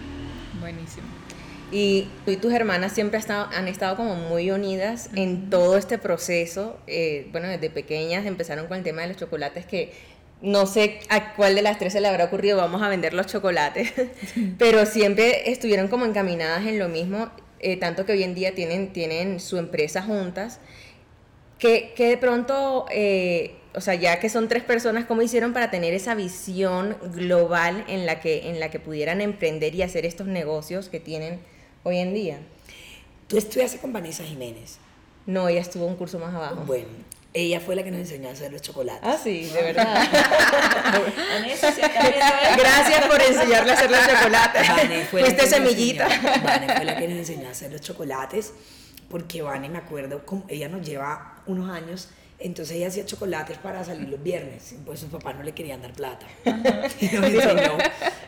Buenísimo. 0.59 1.07
Y 1.71 2.07
tú 2.25 2.31
y 2.31 2.37
tus 2.37 2.53
hermanas 2.53 2.93
siempre 2.93 3.17
han 3.17 3.21
estado, 3.21 3.49
han 3.53 3.67
estado 3.67 3.95
como 3.95 4.15
muy 4.15 4.51
unidas 4.51 5.09
en 5.15 5.49
todo 5.49 5.77
este 5.77 5.97
proceso. 5.97 6.79
Eh, 6.87 7.27
bueno, 7.31 7.47
desde 7.47 7.69
pequeñas 7.69 8.25
empezaron 8.25 8.67
con 8.67 8.77
el 8.77 8.83
tema 8.83 9.03
de 9.03 9.09
los 9.09 9.17
chocolates 9.17 9.65
que 9.65 9.91
no 10.41 10.65
sé 10.65 10.99
a 11.09 11.35
cuál 11.35 11.55
de 11.55 11.61
las 11.61 11.77
tres 11.77 11.93
se 11.93 12.01
le 12.01 12.07
habrá 12.07 12.25
ocurrido, 12.25 12.57
vamos 12.57 12.81
a 12.81 12.89
vender 12.89 13.13
los 13.13 13.27
chocolates, 13.27 13.93
pero 14.57 14.85
siempre 14.85 15.51
estuvieron 15.51 15.89
como 15.89 16.05
encaminadas 16.05 16.65
en 16.65 16.79
lo 16.79 16.87
mismo 16.87 17.29
eh, 17.59 17.77
tanto 17.77 18.05
que 18.05 18.13
hoy 18.13 18.23
en 18.23 18.35
día 18.35 18.55
tienen, 18.55 18.93
tienen 18.93 19.39
su 19.39 19.57
empresa 19.57 20.01
juntas, 20.01 20.59
que, 21.57 21.93
que 21.93 22.07
de 22.07 22.17
pronto, 22.17 22.85
eh, 22.89 23.55
o 23.73 23.81
sea, 23.81 23.95
ya 23.95 24.19
que 24.19 24.29
son 24.29 24.47
tres 24.47 24.63
personas, 24.63 25.05
¿cómo 25.05 25.21
hicieron 25.21 25.51
para 25.51 25.69
tener 25.69 25.93
esa 25.93 26.15
visión 26.15 26.97
global 27.13 27.83
en 27.89 28.05
la, 28.05 28.21
que, 28.21 28.49
en 28.49 28.61
la 28.61 28.71
que 28.71 28.79
pudieran 28.79 29.19
emprender 29.19 29.75
y 29.75 29.81
hacer 29.81 30.05
estos 30.05 30.27
negocios 30.27 30.87
que 30.87 31.01
tienen 31.01 31.39
hoy 31.89 31.99
en 31.99 32.13
día? 32.13 32.39
Tú 33.27 33.37
estudiaste 33.37 33.79
con 33.79 33.91
Vanessa 33.91 34.23
Jiménez. 34.23 34.77
No, 35.25 35.47
ella 35.47 35.61
estuvo 35.61 35.85
un 35.85 35.95
curso 35.95 36.19
más 36.19 36.33
abajo. 36.33 36.63
Bueno, 36.65 36.87
ella 37.33 37.59
fue 37.59 37.75
la 37.75 37.83
que 37.83 37.91
nos 37.91 37.99
enseñó 37.99 38.29
a 38.29 38.31
hacer 38.31 38.51
los 38.51 38.61
chocolates. 38.61 39.01
Ah, 39.03 39.17
sí, 39.21 39.45
de 39.45 39.61
verdad. 39.61 40.07
Gracias 42.57 43.05
por 43.05 43.21
enseñarle 43.21 43.71
a 43.71 43.75
hacer 43.75 43.91
los 43.91 44.07
chocolates. 44.07 44.69
Vane 44.69 45.05
fue 45.05 45.21
la 45.21 45.27
Fuiste 45.27 45.47
semillita. 45.47 46.07
Vane 46.43 46.75
fue 46.75 46.85
la 46.85 46.97
que 46.97 47.07
nos 47.07 47.17
enseñó 47.17 47.47
a 47.47 47.51
hacer 47.51 47.71
los 47.71 47.81
chocolates, 47.81 48.53
porque 49.09 49.41
Vane, 49.41 49.69
me 49.69 49.77
acuerdo, 49.77 50.25
como 50.25 50.45
ella 50.47 50.69
nos 50.69 50.87
lleva 50.87 51.35
unos 51.45 51.69
años, 51.69 52.09
entonces 52.41 52.77
ella 52.77 52.87
hacía 52.87 53.05
chocolates 53.05 53.57
para 53.57 53.83
salir 53.83 54.07
los 54.07 54.23
viernes, 54.23 54.73
pues 54.85 55.01
sus 55.01 55.09
papás 55.09 55.35
no 55.35 55.43
le 55.43 55.51
querían 55.51 55.81
dar 55.81 55.91
plata. 55.91 56.25
Y 57.01 57.05
nos 57.07 57.25
enseñó. 57.25 57.77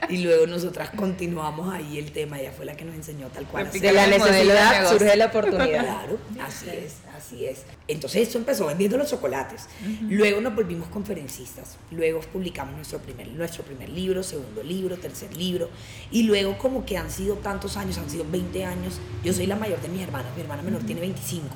Y 0.10 0.18
luego 0.18 0.48
nosotras 0.48 0.90
continuamos 0.90 1.74
ahí 1.74 1.98
el 1.98 2.12
tema, 2.12 2.40
ella 2.40 2.52
fue 2.52 2.66
la 2.66 2.76
que 2.76 2.84
nos 2.84 2.96
enseñó 2.96 3.28
tal 3.28 3.46
cual. 3.46 3.68
hacer. 3.68 3.80
De 3.80 3.94
la 3.94 4.08
necesidad 4.08 4.90
surge 4.90 5.16
la 5.16 5.28
oportunidad. 5.28 5.84
Claro, 5.84 6.18
así 6.42 6.70
es, 6.70 6.96
así 7.16 7.46
es. 7.46 7.64
Entonces 7.88 8.24
esto 8.24 8.38
empezó 8.38 8.66
vendiendo 8.66 8.98
los 8.98 9.10
chocolates. 9.10 9.68
Luego 10.02 10.42
nos 10.42 10.54
volvimos 10.54 10.90
conferencistas. 10.90 11.78
Luego 11.92 12.20
publicamos 12.20 12.76
nuestro 12.76 13.00
primer, 13.00 13.30
nuestro 13.30 13.64
primer 13.64 13.90
libro, 13.90 14.24
segundo 14.24 14.62
libro, 14.62 14.98
tercer 14.98 15.36
libro. 15.38 15.70
Y 16.12 16.24
luego 16.24 16.58
como 16.58 16.86
que 16.86 16.98
han 16.98 17.10
sido 17.10 17.36
tantos 17.36 17.78
años, 17.78 17.98
han 17.98 18.10
sido 18.10 18.26
20 18.30 18.66
años. 18.66 19.00
Yo 19.24 19.32
soy 19.32 19.48
la 19.48 19.56
mayor 19.56 19.82
de 19.82 19.88
mis 19.88 20.02
hermanas, 20.02 20.36
mi 20.36 20.42
hermana 20.42 20.64
menor 20.64 20.84
tiene 20.84 21.00
25. 21.00 21.48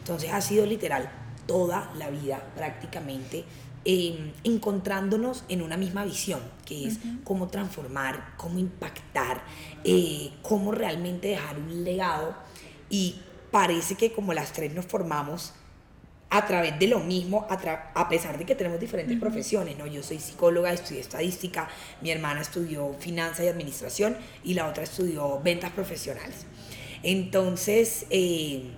Entonces 0.00 0.30
ha 0.30 0.40
sido 0.40 0.66
literal 0.66 1.21
toda 1.46 1.92
la 1.96 2.10
vida 2.10 2.42
prácticamente 2.56 3.44
eh, 3.84 4.32
encontrándonos 4.44 5.44
en 5.48 5.60
una 5.60 5.76
misma 5.76 6.04
visión, 6.04 6.40
que 6.64 6.86
es 6.86 6.98
cómo 7.24 7.48
transformar, 7.48 8.34
cómo 8.36 8.60
impactar, 8.60 9.42
eh, 9.82 10.30
cómo 10.42 10.70
realmente 10.70 11.28
dejar 11.28 11.58
un 11.58 11.82
legado. 11.82 12.36
Y 12.88 13.20
parece 13.50 13.96
que 13.96 14.12
como 14.12 14.34
las 14.34 14.52
tres 14.52 14.72
nos 14.72 14.86
formamos 14.86 15.54
a 16.30 16.46
través 16.46 16.78
de 16.78 16.86
lo 16.86 17.00
mismo, 17.00 17.44
a, 17.50 17.54
a 17.94 18.08
pesar 18.08 18.38
de 18.38 18.46
que 18.46 18.54
tenemos 18.54 18.78
diferentes 18.78 19.18
profesiones, 19.18 19.76
¿no? 19.76 19.86
Yo 19.88 20.02
soy 20.04 20.20
psicóloga, 20.20 20.72
estudié 20.72 21.00
estadística, 21.00 21.68
mi 22.00 22.12
hermana 22.12 22.40
estudió 22.40 22.94
finanzas 23.00 23.46
y 23.46 23.48
administración 23.48 24.16
y 24.44 24.54
la 24.54 24.68
otra 24.68 24.84
estudió 24.84 25.40
ventas 25.40 25.72
profesionales. 25.72 26.46
Entonces, 27.02 28.06
eh, 28.10 28.70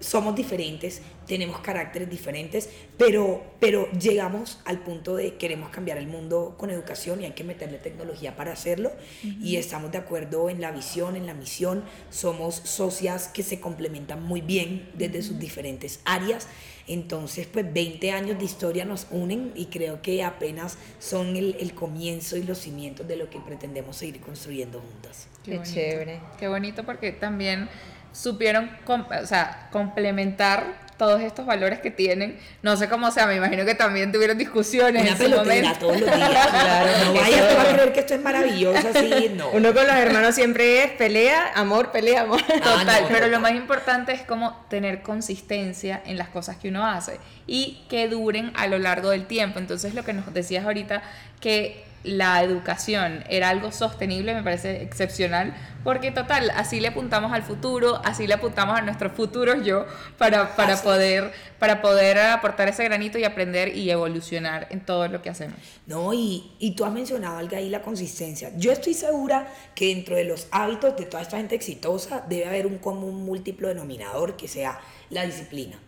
somos 0.00 0.34
diferentes, 0.34 1.02
tenemos 1.26 1.60
caracteres 1.60 2.10
diferentes, 2.10 2.68
pero, 2.98 3.42
pero 3.60 3.90
llegamos 3.92 4.58
al 4.64 4.80
punto 4.80 5.14
de 5.14 5.36
queremos 5.36 5.70
cambiar 5.70 5.98
el 5.98 6.06
mundo 6.06 6.54
con 6.58 6.70
educación 6.70 7.20
y 7.20 7.26
hay 7.26 7.32
que 7.32 7.44
meterle 7.44 7.78
tecnología 7.78 8.34
para 8.34 8.52
hacerlo. 8.52 8.90
Y 9.22 9.56
estamos 9.56 9.92
de 9.92 9.98
acuerdo 9.98 10.50
en 10.50 10.60
la 10.60 10.72
visión, 10.72 11.16
en 11.16 11.26
la 11.26 11.34
misión. 11.34 11.84
Somos 12.10 12.56
socias 12.56 13.28
que 13.28 13.42
se 13.42 13.60
complementan 13.60 14.22
muy 14.22 14.40
bien 14.40 14.90
desde 14.94 15.22
sus 15.22 15.38
diferentes 15.38 16.00
áreas. 16.04 16.48
Entonces, 16.88 17.46
pues 17.46 17.72
20 17.72 18.10
años 18.10 18.38
de 18.38 18.44
historia 18.44 18.84
nos 18.84 19.06
unen 19.12 19.52
y 19.54 19.66
creo 19.66 20.02
que 20.02 20.24
apenas 20.24 20.78
son 20.98 21.36
el, 21.36 21.56
el 21.60 21.74
comienzo 21.74 22.36
y 22.36 22.42
los 22.42 22.58
cimientos 22.58 23.06
de 23.06 23.16
lo 23.16 23.30
que 23.30 23.38
pretendemos 23.38 23.96
seguir 23.96 24.20
construyendo 24.20 24.80
juntas. 24.80 25.28
Qué 25.44 25.58
bonito. 25.58 25.72
chévere. 25.72 26.20
Qué 26.38 26.48
bonito 26.48 26.84
porque 26.84 27.12
también 27.12 27.68
supieron 28.12 28.70
com- 28.84 29.06
o 29.22 29.26
sea, 29.26 29.68
complementar 29.70 30.90
todos 30.96 31.22
estos 31.22 31.46
valores 31.46 31.78
que 31.78 31.90
tienen. 31.90 32.38
No 32.60 32.76
sé 32.76 32.86
cómo 32.90 33.10
sea, 33.10 33.26
me 33.26 33.34
imagino 33.36 33.64
que 33.64 33.74
también 33.74 34.12
tuvieron 34.12 34.36
discusiones 34.36 35.00
Una 35.00 35.10
en 35.12 35.16
su 35.16 35.22
pelotera 35.22 35.68
momento. 35.70 35.78
todos 35.86 36.00
los 36.00 36.14
días. 36.14 36.48
Claro, 36.50 37.14
no 37.14 37.60
a 37.60 37.72
creer 37.72 37.92
que 37.94 38.00
esto 38.00 38.14
es 38.14 38.20
maravilloso 38.20 38.88
así, 38.94 39.30
no. 39.34 39.48
Uno 39.50 39.72
con 39.72 39.86
los 39.86 39.96
hermanos 39.96 40.34
siempre 40.34 40.84
es 40.84 40.90
pelea, 40.92 41.52
amor, 41.54 41.90
pelea, 41.90 42.22
amor. 42.22 42.42
Ah, 42.48 42.52
Total, 42.58 42.86
no, 43.02 43.08
pero 43.08 43.14
total. 43.20 43.30
lo 43.30 43.40
más 43.40 43.52
importante 43.52 44.12
es 44.12 44.20
como 44.22 44.54
tener 44.68 45.00
consistencia 45.00 46.02
en 46.04 46.18
las 46.18 46.28
cosas 46.28 46.58
que 46.58 46.68
uno 46.68 46.86
hace 46.86 47.18
y 47.46 47.82
que 47.88 48.06
duren 48.08 48.52
a 48.54 48.66
lo 48.66 48.78
largo 48.78 49.08
del 49.08 49.24
tiempo. 49.26 49.58
Entonces 49.58 49.94
lo 49.94 50.04
que 50.04 50.12
nos 50.12 50.30
decías 50.34 50.66
ahorita, 50.66 51.02
que 51.40 51.82
la 52.02 52.42
educación 52.42 53.24
era 53.28 53.50
algo 53.50 53.72
sostenible, 53.72 54.34
me 54.34 54.42
parece 54.42 54.82
excepcional, 54.82 55.54
porque 55.84 56.10
total, 56.10 56.50
así 56.56 56.80
le 56.80 56.88
apuntamos 56.88 57.32
al 57.32 57.42
futuro, 57.42 58.00
así 58.04 58.26
le 58.26 58.34
apuntamos 58.34 58.78
a 58.78 58.82
nuestros 58.82 59.12
futuros 59.12 59.64
yo, 59.64 59.86
para, 60.18 60.56
para, 60.56 60.74
Así 60.74 60.84
poder, 60.84 61.32
para 61.58 61.82
poder 61.82 62.18
aportar 62.18 62.68
ese 62.68 62.84
granito 62.84 63.18
y 63.18 63.24
aprender 63.24 63.76
y 63.76 63.90
evolucionar 63.90 64.66
en 64.70 64.80
todo 64.80 65.08
lo 65.08 65.22
que 65.22 65.30
hacemos. 65.30 65.56
No, 65.86 66.12
y, 66.12 66.52
y 66.58 66.74
tú 66.74 66.84
has 66.84 66.92
mencionado 66.92 67.38
algo 67.38 67.56
ahí, 67.56 67.68
la 67.68 67.82
consistencia. 67.82 68.50
Yo 68.56 68.72
estoy 68.72 68.94
segura 68.94 69.48
que 69.74 69.94
dentro 69.94 70.16
de 70.16 70.24
los 70.24 70.48
hábitos 70.50 70.96
de 70.96 71.06
toda 71.06 71.22
esta 71.22 71.36
gente 71.36 71.54
exitosa 71.54 72.24
debe 72.28 72.46
haber 72.46 72.66
un 72.66 72.78
común 72.78 73.24
múltiplo 73.24 73.68
denominador 73.68 74.36
que 74.36 74.48
sea 74.48 74.80
la 75.10 75.26
disciplina. 75.26 75.78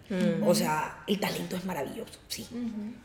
O 0.45 0.55
sea, 0.55 1.05
el 1.07 1.19
talento 1.19 1.57
es 1.57 1.65
maravilloso, 1.65 2.19
sí, 2.29 2.47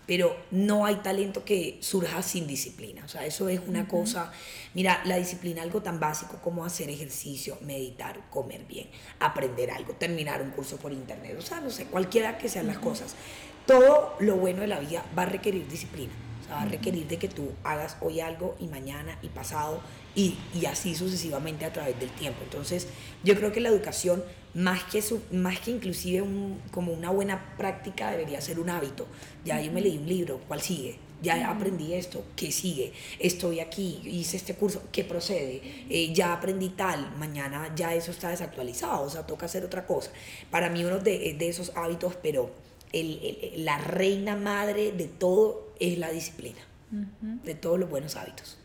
pero 0.05 0.35
no 0.51 0.85
hay 0.85 0.95
talento 0.95 1.45
que 1.45 1.77
surja 1.79 2.21
sin 2.21 2.47
disciplina. 2.47 3.03
O 3.05 3.07
sea, 3.07 3.25
eso 3.25 3.47
es 3.47 3.61
una 3.65 3.87
cosa, 3.87 4.31
mira, 4.73 5.01
la 5.05 5.15
disciplina, 5.15 5.61
algo 5.61 5.81
tan 5.81 6.01
básico 6.01 6.39
como 6.43 6.65
hacer 6.65 6.89
ejercicio, 6.89 7.57
meditar, 7.61 8.19
comer 8.29 8.65
bien, 8.65 8.87
aprender 9.19 9.71
algo, 9.71 9.93
terminar 9.93 10.41
un 10.41 10.51
curso 10.51 10.75
por 10.77 10.91
internet, 10.91 11.37
o 11.39 11.41
sea, 11.41 11.61
no 11.61 11.69
sé, 11.69 11.85
cualquiera 11.85 12.37
que 12.37 12.49
sean 12.49 12.67
las 12.67 12.79
cosas. 12.79 13.15
Todo 13.65 14.15
lo 14.19 14.35
bueno 14.37 14.61
de 14.61 14.67
la 14.67 14.79
vida 14.79 15.05
va 15.17 15.23
a 15.23 15.27
requerir 15.27 15.67
disciplina. 15.67 16.11
O 16.11 16.43
O 16.43 16.45
sea, 16.47 16.55
va 16.55 16.61
a 16.63 16.65
requerir 16.65 17.07
de 17.07 17.17
que 17.17 17.27
tú 17.27 17.51
hagas 17.63 17.97
hoy 17.99 18.21
algo 18.21 18.55
y 18.59 18.67
mañana 18.67 19.17
y 19.21 19.27
pasado 19.27 19.81
y, 20.15 20.37
y 20.53 20.65
así 20.65 20.95
sucesivamente 20.95 21.65
a 21.65 21.73
través 21.73 21.99
del 21.99 22.09
tiempo. 22.11 22.39
Entonces, 22.43 22.87
yo 23.23 23.35
creo 23.35 23.51
que 23.51 23.59
la 23.59 23.69
educación, 23.69 24.23
más 24.57 24.83
que, 24.85 25.03
su, 25.03 25.21
más 25.31 25.59
que 25.59 25.69
inclusive 25.69 26.23
un, 26.23 26.59
como 26.71 26.91
una 26.91 27.11
buena 27.11 27.55
práctica, 27.57 28.09
debería 28.09 28.41
ser 28.41 28.59
un 28.59 28.71
hábito. 28.71 29.05
Ya 29.45 29.61
yo 29.61 29.71
me 29.71 29.81
leí 29.81 29.97
un 29.97 30.07
libro, 30.07 30.41
¿cuál 30.47 30.61
sigue? 30.61 30.99
ya 31.21 31.49
aprendí 31.49 31.93
esto, 31.93 32.23
¿qué 32.35 32.51
sigue? 32.51 32.93
Estoy 33.19 33.59
aquí, 33.59 34.01
hice 34.03 34.37
este 34.37 34.53
curso, 34.53 34.83
¿qué 34.91 35.03
procede? 35.03 35.61
Eh, 35.89 36.13
ya 36.13 36.33
aprendí 36.33 36.69
tal, 36.69 37.15
mañana 37.17 37.73
ya 37.75 37.95
eso 37.95 38.11
está 38.11 38.29
desactualizado, 38.29 39.05
o 39.05 39.09
sea, 39.09 39.25
toca 39.25 39.47
hacer 39.47 39.63
otra 39.65 39.87
cosa. 39.87 40.11
Para 40.51 40.69
mí 40.69 40.83
uno 40.83 40.99
de, 40.99 41.35
de 41.37 41.49
esos 41.49 41.71
hábitos, 41.75 42.15
pero 42.21 42.51
el, 42.93 43.51
la 43.57 43.77
reina 43.79 44.35
madre 44.35 44.91
de 44.91 45.07
todo 45.07 45.73
es 45.79 45.97
la 45.97 46.11
disciplina, 46.11 46.59
de 47.43 47.55
todos 47.55 47.79
los 47.79 47.89
buenos 47.89 48.15
hábitos. 48.15 48.57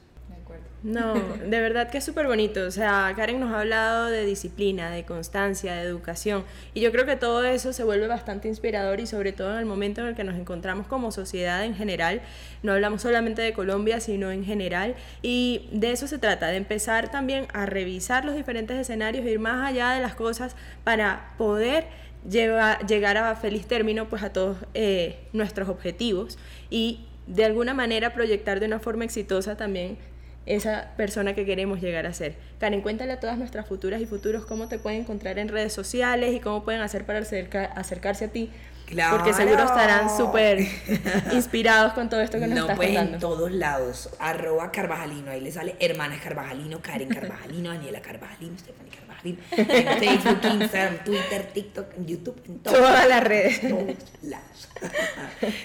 No, 0.83 1.15
de 1.47 1.61
verdad 1.61 1.91
que 1.91 1.99
es 1.99 2.05
súper 2.05 2.27
bonito. 2.27 2.67
O 2.67 2.71
sea, 2.71 3.13
Karen 3.17 3.41
nos 3.41 3.53
ha 3.53 3.61
hablado 3.61 4.07
de 4.07 4.25
disciplina, 4.27 4.91
de 4.91 5.05
constancia, 5.05 5.75
de 5.75 5.83
educación. 5.83 6.45
Y 6.75 6.81
yo 6.81 6.91
creo 6.93 7.07
que 7.07 7.17
todo 7.17 7.45
eso 7.45 7.73
se 7.73 7.85
vuelve 7.85 8.07
bastante 8.07 8.49
inspirador 8.49 9.01
y 9.01 9.07
sobre 9.07 9.33
todo 9.33 9.53
en 9.53 9.59
el 9.59 9.67
momento 9.67 10.01
en 10.01 10.09
el 10.09 10.15
que 10.15 10.25
nos 10.25 10.37
encontramos 10.37 10.87
como 10.87 11.13
sociedad 11.13 11.65
en 11.65 11.75
general. 11.75 12.21
No 12.63 12.73
hablamos 12.73 13.03
solamente 13.03 13.43
de 13.43 13.53
Colombia, 13.53 14.01
sino 14.01 14.31
en 14.31 14.45
general. 14.45 14.95
Y 15.23 15.69
de 15.73 15.93
eso 15.93 16.07
se 16.07 16.19
trata, 16.19 16.49
de 16.49 16.57
empezar 16.57 17.11
también 17.11 17.47
a 17.53 17.67
revisar 17.67 18.25
los 18.25 18.35
diferentes 18.35 18.77
escenarios, 18.79 19.25
ir 19.27 19.39
más 19.39 19.69
allá 19.69 19.91
de 19.91 20.01
las 20.01 20.15
cosas 20.15 20.57
para 20.85 21.35
poder 21.39 21.87
llegar 22.25 23.17
a 23.17 23.35
feliz 23.35 23.67
término 23.67 24.09
pues 24.09 24.23
a 24.23 24.33
todos 24.33 24.57
eh, 24.75 25.19
nuestros 25.33 25.69
objetivos 25.69 26.39
y 26.71 27.07
de 27.27 27.45
alguna 27.45 27.75
manera 27.75 28.15
proyectar 28.15 28.61
de 28.61 28.67
una 28.67 28.79
forma 28.79 29.05
exitosa 29.05 29.57
también 29.57 29.99
esa 30.47 30.91
persona 30.97 31.35
que 31.35 31.45
queremos 31.45 31.81
llegar 31.81 32.07
a 32.07 32.13
ser. 32.13 32.35
Karen, 32.59 32.81
cuéntale 32.81 33.13
a 33.13 33.21
todas 33.21 33.39
nuestras 33.39 33.67
futuras 33.67 34.01
y 34.01 34.07
futuros 34.07 34.45
cómo 34.45 34.69
te 34.69 34.79
pueden 34.79 35.01
encontrar 35.01 35.39
en 35.39 35.49
redes 35.49 35.73
sociales 35.73 36.35
y 36.35 36.41
cómo 36.41 36.65
pueden 36.65 36.81
hacer 36.81 37.05
para 37.05 37.21
acercarse 37.21 38.25
a 38.25 38.29
ti. 38.29 38.51
Porque 39.11 39.33
seguro 39.33 39.63
estarán 39.65 40.15
súper 40.15 40.59
inspirados 41.33 41.93
con 41.95 42.09
todo 42.09 42.21
esto 42.21 42.39
que 42.39 42.47
nos 42.47 42.57
no, 42.57 42.63
estás 42.63 42.77
pues 42.77 42.91
en 42.91 43.19
todos 43.19 43.51
lados. 43.51 44.11
Arroba 44.19 44.71
Carvajalino. 44.71 45.31
Ahí 45.31 45.41
le 45.41 45.51
sale 45.51 45.77
Hermanas 45.81 46.21
Carvajalino, 46.21 46.81
Karen 46.83 47.09
Carvajalino, 47.09 47.71
Daniela 47.71 48.01
Carvajalino, 48.01 48.59
Stephanie 48.59 48.91
Carvajalino. 48.91 49.02
En 49.25 49.39
Facebook, 49.99 50.39
Instagram, 50.45 51.05
Twitter, 51.05 51.51
TikTok, 51.53 51.87
YouTube, 52.07 52.43
en 52.47 52.59
todas 52.61 53.09
las 53.09 53.23
redes. 53.23 53.61
todos 53.61 53.97
lados. 54.23 54.69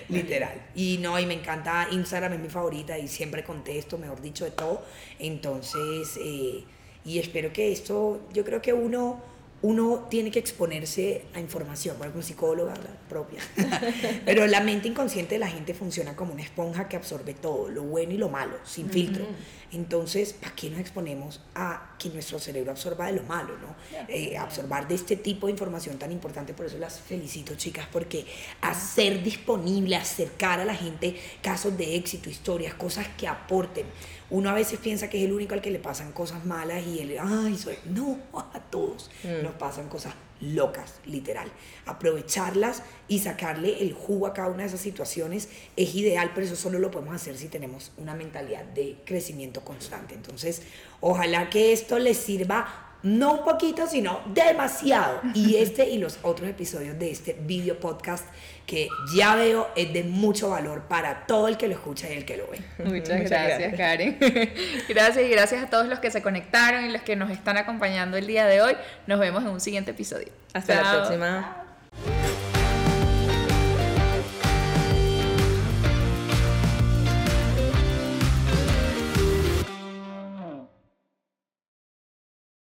Literal. 0.10 0.62
Y 0.76 1.00
no, 1.02 1.20
y 1.20 1.26
me 1.26 1.34
encanta 1.34 1.88
Instagram, 1.92 2.34
es 2.34 2.40
mi 2.40 2.50
favorita 2.50 2.98
y 2.98 3.08
siempre 3.08 3.44
contesto, 3.44 3.98
mejor 3.98 4.22
dicho, 4.22 4.46
de 4.46 4.52
todo. 4.52 4.84
Entonces, 5.20 6.18
eh, 6.24 6.64
y 7.06 7.20
espero 7.20 7.52
que 7.54 7.72
esto, 7.72 8.22
yo 8.34 8.44
creo 8.44 8.62
que 8.62 8.74
uno 8.74 9.22
uno 9.62 10.06
tiene 10.10 10.30
que 10.30 10.38
exponerse 10.38 11.26
a 11.34 11.40
información, 11.40 11.98
bueno, 11.98 12.14
como 12.14 12.24
psicóloga 12.24 12.76
la 12.76 13.10
propia, 13.10 13.42
pero 14.26 14.46
la 14.46 14.62
mente 14.62 14.88
inconsciente 14.88 15.36
de 15.36 15.40
la 15.40 15.48
gente 15.48 15.74
funciona 15.74 16.16
como 16.16 16.34
una 16.34 16.44
esponja 16.44 16.88
que 16.88 16.96
absorbe 16.96 17.34
todo, 17.34 17.68
lo 17.70 17.84
bueno 17.84 18.14
y 18.14 18.18
lo 18.18 18.30
malo, 18.30 18.58
sin 18.64 18.90
filtro. 18.90 19.26
Entonces, 19.72 20.34
¿para 20.34 20.56
qué 20.56 20.70
nos 20.70 20.80
exponemos 20.80 21.42
a 21.56 21.96
que 22.00 22.10
nuestro 22.10 22.40
cerebro 22.40 22.72
absorba 22.72 23.08
de 23.08 23.14
lo 23.14 23.24
malo, 23.24 23.58
no? 23.58 23.76
Eh, 24.08 24.38
absorbar 24.38 24.88
de 24.88 24.96
este 24.96 25.18
tipo 25.18 25.48
de 25.48 25.52
información 25.52 25.98
tan 25.98 26.12
importante, 26.12 26.54
por 26.54 26.68
eso 26.68 26.78
las 26.78 27.02
felicito, 27.02 27.56
chicas, 27.56 27.88
porque 27.92 28.26
hacer 28.62 29.24
disponible, 29.24 29.96
acercar 29.96 30.60
a 30.60 30.66
la 30.66 30.76
gente 30.76 31.20
casos 31.42 31.76
de 31.78 31.96
éxito, 31.96 32.30
historias, 32.30 32.76
cosas 32.76 33.08
que 33.18 33.28
aporten 33.28 33.88
uno 34.30 34.50
a 34.50 34.54
veces 34.54 34.80
piensa 34.80 35.10
que 35.10 35.20
es 35.20 35.26
el 35.26 35.34
único 35.34 35.54
al 35.54 35.62
que 35.62 35.72
le 35.72 35.80
pasan 35.80 36.12
cosas 36.12 36.46
malas 36.46 36.86
y 36.86 37.00
él, 37.00 37.18
ay, 37.20 37.58
soy. 37.58 37.78
No, 37.86 38.20
a 38.34 38.60
todos 38.60 39.10
mm. 39.24 39.44
nos 39.44 39.54
pasan 39.54 39.88
cosas 39.88 40.14
locas, 40.42 40.96
literal. 41.06 41.52
Aprovecharlas 41.86 42.84
y 43.08 43.20
sacarle 43.20 43.82
el 43.82 43.94
jugo 43.94 44.28
a 44.28 44.34
cada 44.34 44.50
una 44.50 44.60
de 44.60 44.68
esas 44.68 44.82
situaciones 44.82 45.50
es 45.76 45.96
ideal, 45.96 46.32
pero 46.34 46.46
eso 46.46 46.56
solo 46.56 46.80
lo 46.80 46.92
podemos 46.92 47.16
hacer 47.16 47.38
si 47.38 47.48
tenemos 47.48 47.92
una 47.98 48.14
mentalidad 48.14 48.66
de 48.66 48.98
crecimiento 49.06 49.62
constante. 49.62 50.14
Entonces, 50.14 50.62
ojalá 51.00 51.50
que 51.50 51.74
esto 51.74 51.98
les 51.98 52.18
sirva 52.18 52.84
no 53.04 53.36
un 53.36 53.46
poquito, 53.46 53.88
sino 53.88 54.22
demasiado. 54.34 55.22
Y 55.34 55.56
este 55.58 55.90
y 55.90 55.98
los 55.98 56.20
otros 56.24 56.50
episodios 56.50 56.98
de 57.00 57.12
este 57.12 57.34
video 57.34 57.80
podcast 57.80 58.26
que 58.68 58.90
ya 59.16 59.36
veo 59.36 59.70
es 59.78 59.94
de 59.94 60.04
mucho 60.04 60.50
valor 60.50 60.84
para 60.84 61.26
todo 61.26 61.48
el 61.48 61.58
que 61.58 61.70
lo 61.70 61.74
escucha 61.74 62.10
y 62.12 62.18
el 62.18 62.26
que 62.26 62.38
lo 62.38 62.48
ve. 62.50 62.60
Muchas, 62.84 63.22
gracias, 63.22 63.76
Karen. 63.76 64.18
gracias 64.90 65.26
y 65.26 65.30
gracias 65.30 65.64
a 65.64 65.70
todos 65.70 65.88
los 65.88 66.00
que 66.00 66.12
se 66.12 66.22
conectaron 66.22 66.86
y 66.86 66.92
los 66.92 67.02
que 67.02 67.16
nos 67.16 67.32
están 67.32 67.58
acompañando 67.58 68.18
el 68.18 68.28
día 68.28 68.46
de 68.46 68.62
hoy. 68.62 68.74
Nos 69.08 69.20
vemos 69.20 69.44
en 69.44 69.50
un 69.50 69.62
siguiente 69.62 69.92
episodio. 69.92 70.28
Hasta 70.54 70.84
la 70.84 70.92
próxima. 70.92 71.64